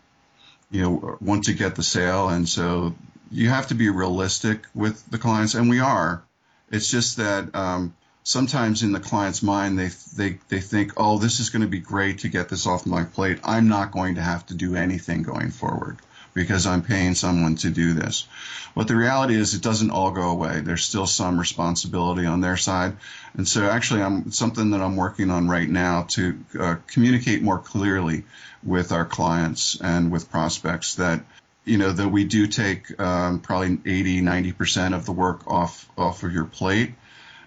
you 0.71 0.83
know, 0.83 1.19
want 1.21 1.45
to 1.45 1.53
get 1.53 1.77
the 1.77 1.83
sale, 1.83 2.29
and 2.29 2.49
so 2.49 2.95
you 3.31 3.49
have 3.49 3.69
to 3.69 3.75
be 3.75 3.91
realistic 3.91 4.67
with 4.75 5.09
the 5.11 5.19
clients, 5.19 5.55
and 5.55 5.69
we 5.69 5.81
are. 5.81 6.23
It's 6.71 6.91
just 6.91 7.19
that 7.19 7.55
um, 7.55 7.95
sometimes 8.23 8.83
in 8.83 8.93
the 8.93 9.01
client's 9.01 9.43
mind, 9.43 9.79
they 9.79 9.91
they 10.17 10.39
they 10.49 10.61
think, 10.61 10.93
oh, 10.97 11.19
this 11.19 11.41
is 11.41 11.51
going 11.51 11.63
to 11.63 11.69
be 11.69 11.81
great 11.81 12.21
to 12.21 12.29
get 12.29 12.49
this 12.49 12.67
off 12.67 12.87
my 12.87 13.05
plate. 13.05 13.39
I'm 13.45 13.69
not 13.69 13.93
going 13.93 14.17
to 14.17 14.23
have 14.23 14.47
to 14.47 14.55
do 14.55 14.77
anything 14.77 15.23
going 15.23 15.51
forward 15.51 15.99
because 16.35 16.67
I'm 16.67 16.83
paying 16.83 17.15
someone 17.15 17.57
to 17.57 17.71
do 17.71 17.95
this. 17.95 18.27
But 18.75 18.89
the 18.89 18.97
reality 18.97 19.35
is, 19.35 19.55
it 19.55 19.63
doesn't 19.63 19.91
all 19.91 20.11
go 20.11 20.31
away. 20.31 20.61
There's 20.61 20.85
still 20.85 21.07
some 21.07 21.39
responsibility 21.39 22.27
on 22.27 22.41
their 22.41 22.57
side, 22.57 22.97
and 23.35 23.49
so 23.49 23.69
actually, 23.69 24.03
I'm 24.03 24.33
something 24.33 24.71
that 24.71 24.83
I'm 24.83 24.97
working 24.97 25.31
on 25.31 25.49
right 25.49 25.69
now 25.69 26.03
to 26.11 26.39
uh, 26.59 26.77
communicate 26.87 27.43
more 27.43 27.59
clearly 27.59 28.25
with 28.63 28.93
our 28.93 29.05
clients 29.05 29.81
and 29.81 30.11
with 30.11 30.31
prospects 30.31 30.97
that 30.97 31.25
you 31.67 31.79
know 31.79 31.93
that 31.93 32.09
we 32.09 32.25
do 32.25 32.47
take 32.47 32.99
um, 32.99 33.41
probably 33.41 33.79
80 33.85 34.23
90% 34.23 34.95
of 34.95 35.05
the 35.05 35.13
work 35.13 35.47
off 35.47 35.89
off 35.99 36.23
of 36.23 36.33
your 36.33 36.47
plate. 36.47 36.95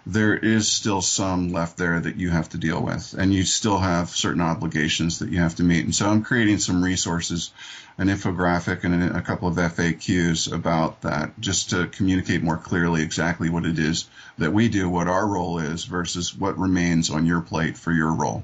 There 0.05 0.35
is 0.35 0.67
still 0.67 1.01
some 1.01 1.51
left 1.51 1.77
there 1.77 1.99
that 1.99 2.17
you 2.17 2.29
have 2.29 2.49
to 2.49 2.57
deal 2.57 2.81
with 2.81 3.15
and 3.17 3.33
you 3.33 3.43
still 3.43 3.77
have 3.77 4.09
certain 4.09 4.41
obligations 4.41 5.19
that 5.19 5.29
you 5.29 5.39
have 5.39 5.55
to 5.55 5.63
meet. 5.63 5.85
And 5.85 5.95
so 5.95 6.09
i'm 6.09 6.23
creating 6.23 6.59
some 6.59 6.83
resources 6.83 7.51
an 7.97 8.07
infographic 8.07 8.85
and 8.85 9.15
a 9.15 9.21
couple 9.21 9.47
of 9.47 9.55
faqs 9.55 10.51
about 10.51 11.01
that 11.01 11.39
just 11.39 11.71
to 11.71 11.87
communicate 11.87 12.41
more 12.41 12.57
clearly 12.57 13.01
exactly 13.01 13.49
what 13.49 13.65
it 13.65 13.77
is 13.77 14.09
that 14.37 14.53
we 14.53 14.69
do 14.69 14.89
what 14.89 15.07
our 15.07 15.27
role 15.27 15.59
is 15.59 15.83
versus 15.83 16.35
what 16.35 16.57
remains 16.57 17.09
on 17.09 17.25
your 17.25 17.41
plate 17.41 17.77
for 17.77 17.91
your 17.91 18.13
role. 18.13 18.43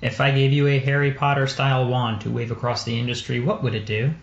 If 0.00 0.20
i 0.20 0.30
gave 0.30 0.52
you 0.52 0.66
a 0.68 0.78
harry 0.78 1.12
potter 1.12 1.46
style 1.46 1.86
wand 1.88 2.22
to 2.22 2.30
wave 2.30 2.50
across 2.50 2.84
the 2.84 2.98
industry 2.98 3.40
what 3.40 3.62
would 3.62 3.74
it 3.74 3.86
do 3.86 4.14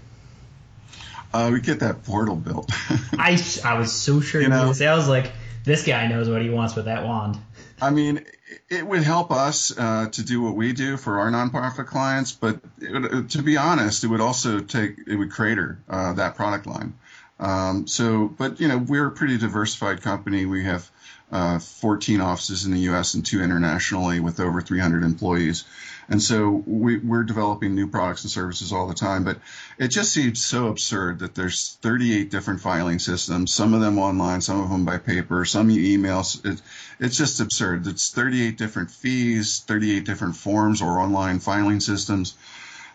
uh, 1.34 1.50
we 1.52 1.62
get 1.62 1.80
that 1.82 2.04
portal 2.04 2.36
built. 2.36 2.72
I, 3.18 3.42
I 3.64 3.78
was 3.78 3.92
so 3.92 4.22
sure 4.22 4.42
you, 4.42 4.50
know, 4.50 4.74
say 4.74 4.88
I 4.88 4.96
was 4.96 5.08
like, 5.08 5.32
this 5.64 5.86
guy 5.86 6.08
knows 6.08 6.30
what 6.30 6.42
he 6.42 6.50
wants 6.50 6.76
with 6.76 6.86
that 6.86 7.06
wand. 7.06 7.38
I 7.82 7.92
mean, 7.92 8.26
it 8.70 8.86
would 8.86 9.04
help 9.04 9.32
us 9.32 9.78
uh, 9.78 10.08
to 10.12 10.24
do 10.24 10.42
what 10.42 10.56
we 10.56 10.74
do 10.74 10.98
for 10.98 11.20
our 11.20 11.30
nonprofit 11.30 11.88
clients, 11.88 12.32
but 12.32 12.60
would, 12.82 13.30
to 13.32 13.44
be 13.44 13.58
honest, 13.58 14.04
it 14.04 14.08
would 14.08 14.22
also 14.22 14.62
take 14.62 14.98
it 15.06 15.16
would 15.16 15.32
crater 15.32 15.80
uh, 15.90 16.14
that 16.14 16.36
product 16.36 16.66
line. 16.66 16.94
Um, 17.40 17.86
so, 17.86 18.28
but 18.28 18.60
you 18.60 18.68
know, 18.68 18.78
we're 18.78 19.08
a 19.08 19.12
pretty 19.12 19.38
diversified 19.38 20.02
company. 20.02 20.46
We 20.46 20.64
have 20.64 20.90
uh, 21.32 21.60
14 21.60 22.22
offices 22.22 22.66
in 22.66 22.72
the 22.72 22.80
U.S. 22.82 23.14
and 23.14 23.26
two 23.26 23.42
internationally 23.42 24.20
with 24.20 24.40
over 24.40 24.62
300 24.62 25.04
employees. 25.04 25.66
And 26.10 26.22
so 26.22 26.64
we, 26.66 27.02
are 27.12 27.24
developing 27.24 27.76
new 27.76 27.88
products 27.88 28.24
and 28.24 28.32
services 28.32 28.72
all 28.72 28.88
the 28.88 28.94
time. 28.94 29.24
But 29.24 29.40
it 29.78 29.90
just 29.90 30.14
seems 30.14 30.44
so 30.44 30.68
absurd 30.68 31.20
that 31.20 31.36
there's 31.36 31.78
38 31.82 32.32
different 32.32 32.62
filing 32.62 33.00
systems, 33.00 33.54
some 33.54 33.74
of 33.74 33.82
them 33.82 34.00
online, 34.00 34.42
some 34.42 34.62
of 34.62 34.70
them 34.70 34.86
by 34.86 34.98
paper, 34.98 35.44
some 35.44 35.70
you 35.70 35.94
email. 35.94 36.24
It, 36.44 36.62
it's 37.00 37.18
just 37.18 37.42
absurd. 37.42 37.88
It's 37.88 38.10
38 38.12 38.58
different 38.58 38.92
fees, 38.92 39.60
38 39.68 40.06
different 40.06 40.36
forms 40.36 40.82
or 40.82 41.00
online 41.00 41.40
filing 41.40 41.82
systems. 41.82 42.36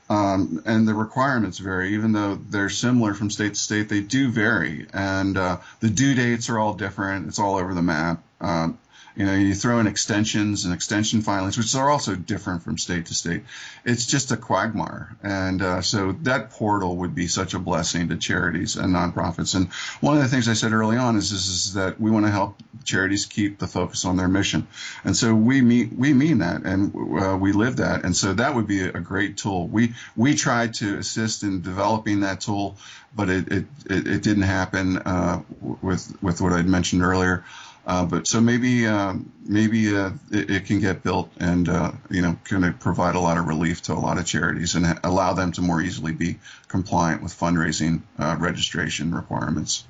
Um, 0.09 0.63
and 0.67 0.87
the 0.87 0.95
requirements 0.95 1.59
vary, 1.59 1.95
even 1.95 2.13
though 2.13 2.35
they're 2.35 2.69
similar 2.69 3.15
from 3.15 3.31
state 3.31 3.55
to 3.55 3.61
state, 3.61 3.89
they 3.89 4.01
do 4.01 4.31
vary. 4.31 4.87
And 4.93 5.39
uh, 5.39 5.59
the 5.81 5.89
due 5.91 6.15
dates 6.15 6.51
are 6.51 6.59
all 6.59 6.75
different. 6.75 7.29
It's 7.29 7.39
all 7.39 7.57
over 7.57 7.73
the 7.73 7.83
map. 7.83 8.23
Um, 8.41 8.79
you 9.15 9.27
know, 9.27 9.35
you 9.35 9.55
throw 9.55 9.79
in 9.79 9.87
extensions 9.87 10.65
and 10.65 10.73
extension 10.73 11.21
filings, 11.23 11.59
which 11.59 11.75
are 11.75 11.91
also 11.91 12.15
different 12.15 12.63
from 12.63 12.79
state 12.79 13.07
to 13.07 13.15
state. 13.15 13.45
It's 13.85 14.07
just 14.07 14.33
a 14.33 14.37
quagmire. 14.37 15.17
And 15.23 15.61
uh, 15.61 15.83
so 15.83 16.13
that 16.23 16.51
portal 16.51 16.97
would 16.99 17.15
be 17.15 17.27
such 17.27 17.55
a 17.55 17.59
blessing 17.59 18.09
to 18.09 18.17
charities 18.17 18.77
and 18.77 18.95
nonprofits. 18.95 19.55
And 19.55 19.71
one 20.01 20.17
of 20.17 20.23
the 20.23 20.29
things 20.29 20.49
I 20.49 20.55
said 20.55 20.73
early 20.73 20.97
on 20.97 21.17
is, 21.17 21.33
is, 21.33 21.49
is 21.49 21.75
that 21.75 22.01
we 22.01 22.11
want 22.11 22.25
to 22.27 22.33
help 22.33 22.57
charities 22.85 23.27
keep 23.27 23.59
the 23.59 23.67
focus 23.67 24.05
on 24.05 24.17
their 24.17 24.29
mission. 24.29 24.67
And 25.05 25.17
so 25.17 25.35
we 25.35 25.61
mean, 25.61 25.97
we 25.99 26.15
mean 26.15 26.39
that 26.39 26.63
and 26.63 26.95
uh, 27.23 27.37
we 27.37 27.53
live 27.53 27.77
that. 27.77 28.05
And 28.05 28.17
so 28.17 28.33
that 28.33 28.55
would 28.55 28.67
be 28.67 28.81
a 28.81 29.01
great 29.01 29.37
tool. 29.37 29.69
We, 29.69 29.95
we 30.17 30.35
tried 30.35 30.75
to 30.75 30.99
assist 30.99 31.43
in 31.43 31.61
developing 31.61 32.21
that 32.21 32.41
tool, 32.41 32.77
but 33.15 33.29
it, 33.29 33.49
it, 33.49 33.65
it, 33.91 34.07
it 34.07 34.23
didn't 34.23 34.45
happen 34.45 34.99
uh, 34.99 35.43
with, 35.61 36.17
with 36.23 36.41
what 36.41 36.53
I'd 36.53 36.67
mentioned 36.67 37.03
earlier. 37.03 37.45
Uh, 37.85 38.07
but 38.07 38.29
so 38.29 38.41
maybe 38.41 38.87
um, 38.87 39.33
maybe 39.45 39.97
uh, 39.97 40.11
it, 40.31 40.51
it, 40.51 40.67
can 40.67 40.79
get 40.79 41.03
built 41.03 41.31
and 41.41 41.69
uh, 41.69 41.91
you 42.11 42.23
know 42.23 42.39
kind 42.45 42.65
of 42.65 42.79
provide 42.79 43.17
a 43.17 43.21
lot 43.21 43.39
of 43.39 43.49
relief 43.49 43.83
to 43.83 43.93
a 43.93 43.95
lot 43.95 44.19
of 44.19 44.25
charities 44.25 44.77
and 44.77 45.01
allow 45.03 45.33
them 45.33 45.51
to 45.51 45.61
more 45.61 45.81
easily 45.81 46.13
be 46.13 46.39
compliant 46.69 47.23
with 47.23 47.37
fundraising 47.37 48.03
uh, 48.19 48.37
registration 48.39 49.13
requirements. 49.13 49.85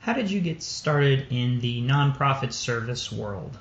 how 0.00 0.12
did 0.12 0.28
you 0.28 0.40
get 0.40 0.60
started 0.60 1.26
in 1.30 1.60
the 1.60 1.80
nonprofit 1.82 2.52
service 2.52 3.12
world? 3.12 3.56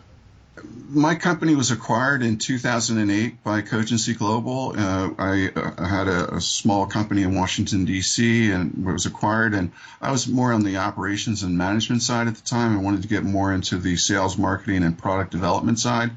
My 0.90 1.16
company 1.16 1.56
was 1.56 1.72
acquired 1.72 2.24
in 2.24 2.38
2008 2.38 3.44
by 3.44 3.62
Cogency 3.62 4.14
Global. 4.14 4.74
Uh, 4.76 5.12
I 5.18 5.52
uh, 5.56 5.86
had 5.86 6.08
a, 6.08 6.36
a, 6.36 6.42
small 6.42 6.88
company 6.88 7.22
in 7.24 7.36
Washington 7.36 7.86
D.C. 7.86 8.52
and 8.52 8.88
it 8.88 8.92
was 8.92 9.06
acquired, 9.06 9.54
and 9.54 9.72
I 10.02 10.12
was 10.12 10.28
more 10.28 10.52
on 10.52 10.64
the 10.64 10.78
operations 10.78 11.44
and 11.44 11.58
management 11.58 12.02
side 12.02 12.28
at 12.28 12.36
the 12.36 12.42
time. 12.42 12.78
I 12.78 12.82
wanted 12.82 13.04
to 13.04 13.08
get 13.08 13.24
more 13.24 13.54
into 13.54 13.78
the 13.78 13.98
sales, 13.98 14.38
marketing, 14.38 14.84
and 14.84 14.98
product 14.98 15.32
development 15.32 15.80
side. 15.80 16.12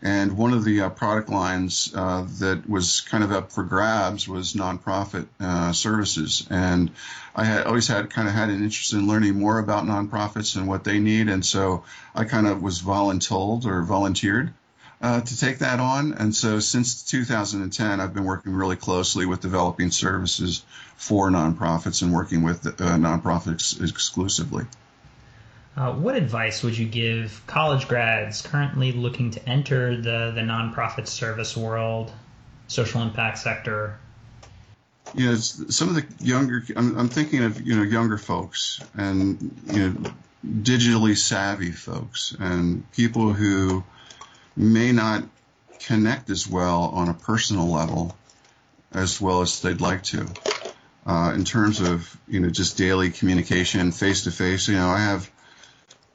And 0.00 0.38
one 0.38 0.52
of 0.52 0.64
the 0.64 0.82
uh, 0.82 0.90
product 0.90 1.28
lines 1.28 1.92
uh, 1.94 2.24
that 2.38 2.68
was 2.68 3.00
kind 3.00 3.24
of 3.24 3.32
up 3.32 3.50
for 3.50 3.64
grabs 3.64 4.28
was 4.28 4.54
nonprofit 4.54 5.26
uh, 5.40 5.72
services. 5.72 6.46
And 6.50 6.92
I 7.34 7.44
had 7.44 7.66
always 7.66 7.88
had 7.88 8.08
kind 8.10 8.28
of 8.28 8.34
had 8.34 8.48
an 8.48 8.62
interest 8.62 8.92
in 8.92 9.08
learning 9.08 9.38
more 9.38 9.58
about 9.58 9.86
nonprofits 9.86 10.56
and 10.56 10.68
what 10.68 10.84
they 10.84 11.00
need. 11.00 11.28
And 11.28 11.44
so 11.44 11.82
I 12.14 12.24
kind 12.24 12.46
of 12.46 12.62
was 12.62 12.80
voluntold 12.80 13.66
or 13.66 13.82
volunteered 13.82 14.54
uh, 15.00 15.20
to 15.20 15.36
take 15.38 15.58
that 15.58 15.80
on. 15.80 16.12
And 16.14 16.34
so 16.34 16.60
since 16.60 17.02
2010, 17.02 18.00
I've 18.00 18.14
been 18.14 18.24
working 18.24 18.52
really 18.52 18.76
closely 18.76 19.26
with 19.26 19.40
developing 19.40 19.90
services 19.90 20.64
for 20.96 21.30
nonprofits 21.30 22.02
and 22.02 22.12
working 22.12 22.42
with 22.42 22.66
uh, 22.66 22.70
nonprofits 22.70 23.82
exclusively. 23.82 24.64
Uh, 25.78 25.92
what 25.92 26.16
advice 26.16 26.64
would 26.64 26.76
you 26.76 26.88
give 26.88 27.40
college 27.46 27.86
grads 27.86 28.42
currently 28.42 28.90
looking 28.90 29.30
to 29.30 29.48
enter 29.48 29.94
the, 29.94 30.32
the 30.34 30.40
nonprofit 30.40 31.06
service 31.06 31.56
world, 31.56 32.10
social 32.66 33.00
impact 33.00 33.38
sector? 33.38 33.96
Yeah, 35.14 35.36
some 35.36 35.88
of 35.88 35.94
the 35.94 36.04
younger, 36.18 36.64
I'm, 36.74 36.98
I'm 36.98 37.08
thinking 37.08 37.44
of, 37.44 37.60
you 37.64 37.76
know, 37.76 37.84
younger 37.84 38.18
folks 38.18 38.80
and, 38.96 39.56
you 39.66 39.88
know, 39.88 40.10
digitally 40.44 41.16
savvy 41.16 41.70
folks 41.70 42.34
and 42.40 42.90
people 42.90 43.32
who 43.32 43.84
may 44.56 44.90
not 44.90 45.22
connect 45.78 46.28
as 46.28 46.48
well 46.48 46.90
on 46.92 47.08
a 47.08 47.14
personal 47.14 47.68
level 47.68 48.16
as 48.92 49.20
well 49.20 49.42
as 49.42 49.60
they'd 49.60 49.80
like 49.80 50.02
to. 50.02 50.26
Uh, 51.06 51.32
in 51.34 51.44
terms 51.44 51.80
of 51.80 52.18
you 52.28 52.40
know 52.40 52.50
just 52.50 52.76
daily 52.76 53.10
communication, 53.10 53.92
face 53.92 54.24
to 54.24 54.30
face, 54.30 54.68
you 54.68 54.74
know, 54.74 54.88
I 54.88 54.98
have 54.98 55.30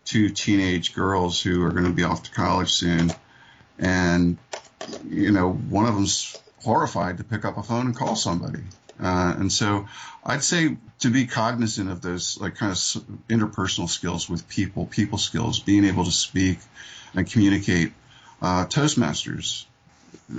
two 0.05 0.29
teenage 0.29 0.93
girls 0.93 1.41
who 1.41 1.63
are 1.63 1.71
going 1.71 1.85
to 1.85 1.93
be 1.93 2.03
off 2.03 2.23
to 2.23 2.31
college 2.31 2.71
soon, 2.71 3.11
and 3.79 4.37
you 5.07 5.31
know 5.31 5.51
one 5.51 5.85
of 5.85 5.95
them's 5.95 6.37
horrified 6.63 7.17
to 7.17 7.23
pick 7.23 7.45
up 7.45 7.57
a 7.57 7.63
phone 7.63 7.87
and 7.87 7.95
call 7.95 8.15
somebody. 8.15 8.63
Uh, 9.01 9.35
and 9.37 9.51
so 9.51 9.87
I'd 10.23 10.43
say 10.43 10.77
to 10.99 11.09
be 11.09 11.25
cognizant 11.25 11.89
of 11.89 12.01
those 12.01 12.39
like 12.39 12.55
kind 12.55 12.71
of 12.71 12.77
interpersonal 13.27 13.89
skills 13.89 14.29
with 14.29 14.47
people, 14.47 14.85
people 14.85 15.17
skills, 15.17 15.59
being 15.59 15.83
able 15.85 16.05
to 16.05 16.11
speak 16.11 16.59
and 17.13 17.29
communicate. 17.29 17.93
Uh, 18.41 18.65
Toastmasters. 18.65 19.65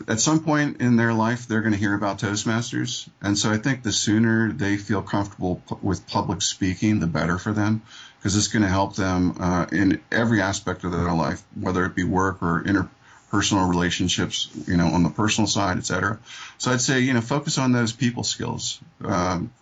At 0.08 0.20
some 0.20 0.44
point 0.44 0.80
in 0.80 0.96
their 0.96 1.12
life, 1.12 1.46
they're 1.46 1.60
going 1.60 1.72
to 1.72 1.78
hear 1.78 1.94
about 1.94 2.18
Toastmasters. 2.18 3.08
And 3.20 3.36
so 3.36 3.50
I 3.50 3.58
think 3.58 3.82
the 3.82 3.92
sooner 3.92 4.52
they 4.52 4.76
feel 4.76 5.02
comfortable 5.02 5.62
p- 5.68 5.76
with 5.82 6.06
public 6.06 6.42
speaking, 6.42 7.00
the 7.00 7.06
better 7.06 7.38
for 7.38 7.52
them 7.52 7.82
because 8.24 8.36
it's 8.36 8.48
going 8.48 8.62
to 8.62 8.68
help 8.68 8.96
them 8.96 9.36
uh, 9.38 9.66
in 9.70 10.00
every 10.10 10.40
aspect 10.40 10.82
of 10.82 10.92
their 10.92 11.12
life, 11.12 11.42
whether 11.60 11.84
it 11.84 11.94
be 11.94 12.04
work 12.04 12.42
or 12.42 12.64
interpersonal 12.64 13.68
relationships, 13.68 14.48
you 14.66 14.78
know, 14.78 14.86
on 14.86 15.02
the 15.02 15.10
personal 15.10 15.46
side, 15.46 15.76
et 15.76 15.84
cetera. 15.84 16.18
So 16.56 16.72
I'd 16.72 16.80
say, 16.80 17.00
you 17.00 17.12
know, 17.12 17.20
focus 17.20 17.58
on 17.58 17.72
those 17.72 17.92
people 17.92 18.24
skills. 18.24 18.80
Um, 19.04 19.52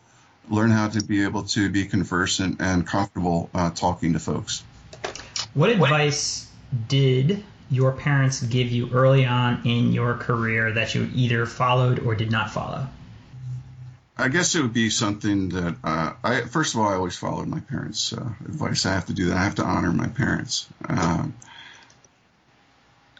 learn 0.48 0.70
how 0.70 0.86
to 0.90 1.02
be 1.02 1.24
able 1.24 1.42
to 1.42 1.70
be 1.70 1.86
conversant 1.86 2.60
and 2.60 2.86
comfortable 2.86 3.50
uh, 3.52 3.70
talking 3.70 4.12
to 4.12 4.20
folks. 4.20 4.62
What 5.54 5.70
advice 5.70 6.48
did 6.86 7.42
your 7.68 7.90
parents 7.90 8.44
give 8.44 8.70
you 8.70 8.90
early 8.92 9.26
on 9.26 9.62
in 9.64 9.92
your 9.92 10.14
career 10.14 10.70
that 10.70 10.94
you 10.94 11.10
either 11.16 11.46
followed 11.46 11.98
or 11.98 12.14
did 12.14 12.30
not 12.30 12.52
follow? 12.52 12.86
I 14.22 14.28
guess 14.28 14.54
it 14.54 14.62
would 14.62 14.72
be 14.72 14.88
something 14.88 15.48
that 15.48 15.76
uh, 15.82 16.12
I 16.22 16.42
first 16.42 16.74
of 16.74 16.80
all 16.80 16.88
I 16.88 16.94
always 16.94 17.16
followed 17.16 17.48
my 17.48 17.58
parents' 17.58 18.12
uh, 18.12 18.32
advice. 18.44 18.86
I 18.86 18.92
have 18.92 19.06
to 19.06 19.12
do 19.12 19.26
that. 19.26 19.36
I 19.36 19.42
have 19.42 19.56
to 19.56 19.64
honor 19.64 19.92
my 19.92 20.06
parents. 20.06 20.68
Um, 20.88 21.34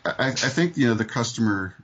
I, 0.05 0.29
I, 0.29 0.31
think 0.31 0.77
you 0.77 0.87
know 0.87 0.95
the 0.95 1.05
customer 1.05 1.75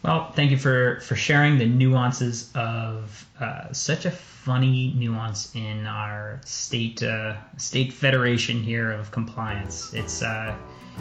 Well, 0.04 0.32
thank 0.34 0.52
you 0.52 0.58
for, 0.58 1.00
for 1.02 1.16
sharing 1.16 1.58
the 1.58 1.66
nuances 1.66 2.52
of 2.54 3.26
uh, 3.40 3.72
such 3.72 4.06
a 4.06 4.12
funny 4.12 4.94
nuance 4.98 5.56
in 5.56 5.88
our 5.88 6.42
state 6.44 7.02
uh, 7.02 7.38
state 7.56 7.94
federation 7.94 8.62
here 8.62 8.92
of 8.92 9.12
compliance. 9.12 9.94
It's 9.94 10.22
uh, 10.22 10.54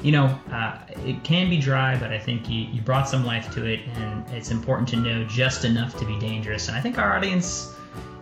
you 0.03 0.13
know, 0.13 0.27
uh, 0.51 0.79
it 1.05 1.23
can 1.23 1.51
be 1.51 1.59
dry, 1.59 1.97
but 1.97 2.11
I 2.11 2.19
think 2.19 2.49
you, 2.49 2.63
you 2.63 2.81
brought 2.81 3.09
some 3.09 3.25
life 3.25 3.53
to 3.55 3.65
it, 3.65 3.81
and 3.95 4.29
it's 4.31 4.51
important 4.51 4.89
to 4.91 4.97
know 4.97 5.25
just 5.25 5.65
enough 5.65 5.99
to 5.99 6.05
be 6.05 6.19
dangerous. 6.19 6.69
And 6.69 6.77
I 6.77 6.81
think 6.81 6.99
our 6.99 7.17
audience 7.17 7.75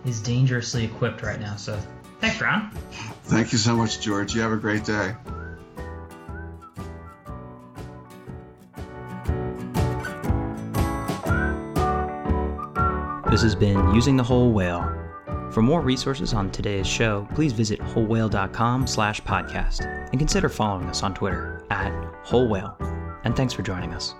is 0.05 0.19
dangerously 0.21 0.83
equipped 0.83 1.21
right 1.21 1.39
now. 1.39 1.55
So 1.55 1.79
thanks, 2.19 2.41
Ron. 2.41 2.71
Thank 3.23 3.51
you 3.51 3.57
so 3.57 3.75
much, 3.75 4.01
George. 4.01 4.35
You 4.35 4.41
have 4.41 4.51
a 4.51 4.57
great 4.57 4.83
day. 4.83 5.15
This 13.31 13.43
has 13.43 13.55
been 13.55 13.95
Using 13.95 14.17
the 14.17 14.23
Whole 14.23 14.51
Whale. 14.51 15.00
For 15.51 15.61
more 15.61 15.81
resources 15.81 16.33
on 16.33 16.49
today's 16.49 16.87
show, 16.87 17.27
please 17.35 17.51
visit 17.51 17.79
wholewhale.com 17.81 18.87
slash 18.87 19.21
podcast 19.21 19.85
and 20.11 20.17
consider 20.17 20.47
following 20.47 20.87
us 20.87 21.03
on 21.03 21.13
Twitter 21.13 21.65
at 21.69 21.91
Whole 22.23 22.47
Whale. 22.47 22.77
And 23.25 23.35
thanks 23.35 23.53
for 23.53 23.61
joining 23.61 23.93
us. 23.93 24.15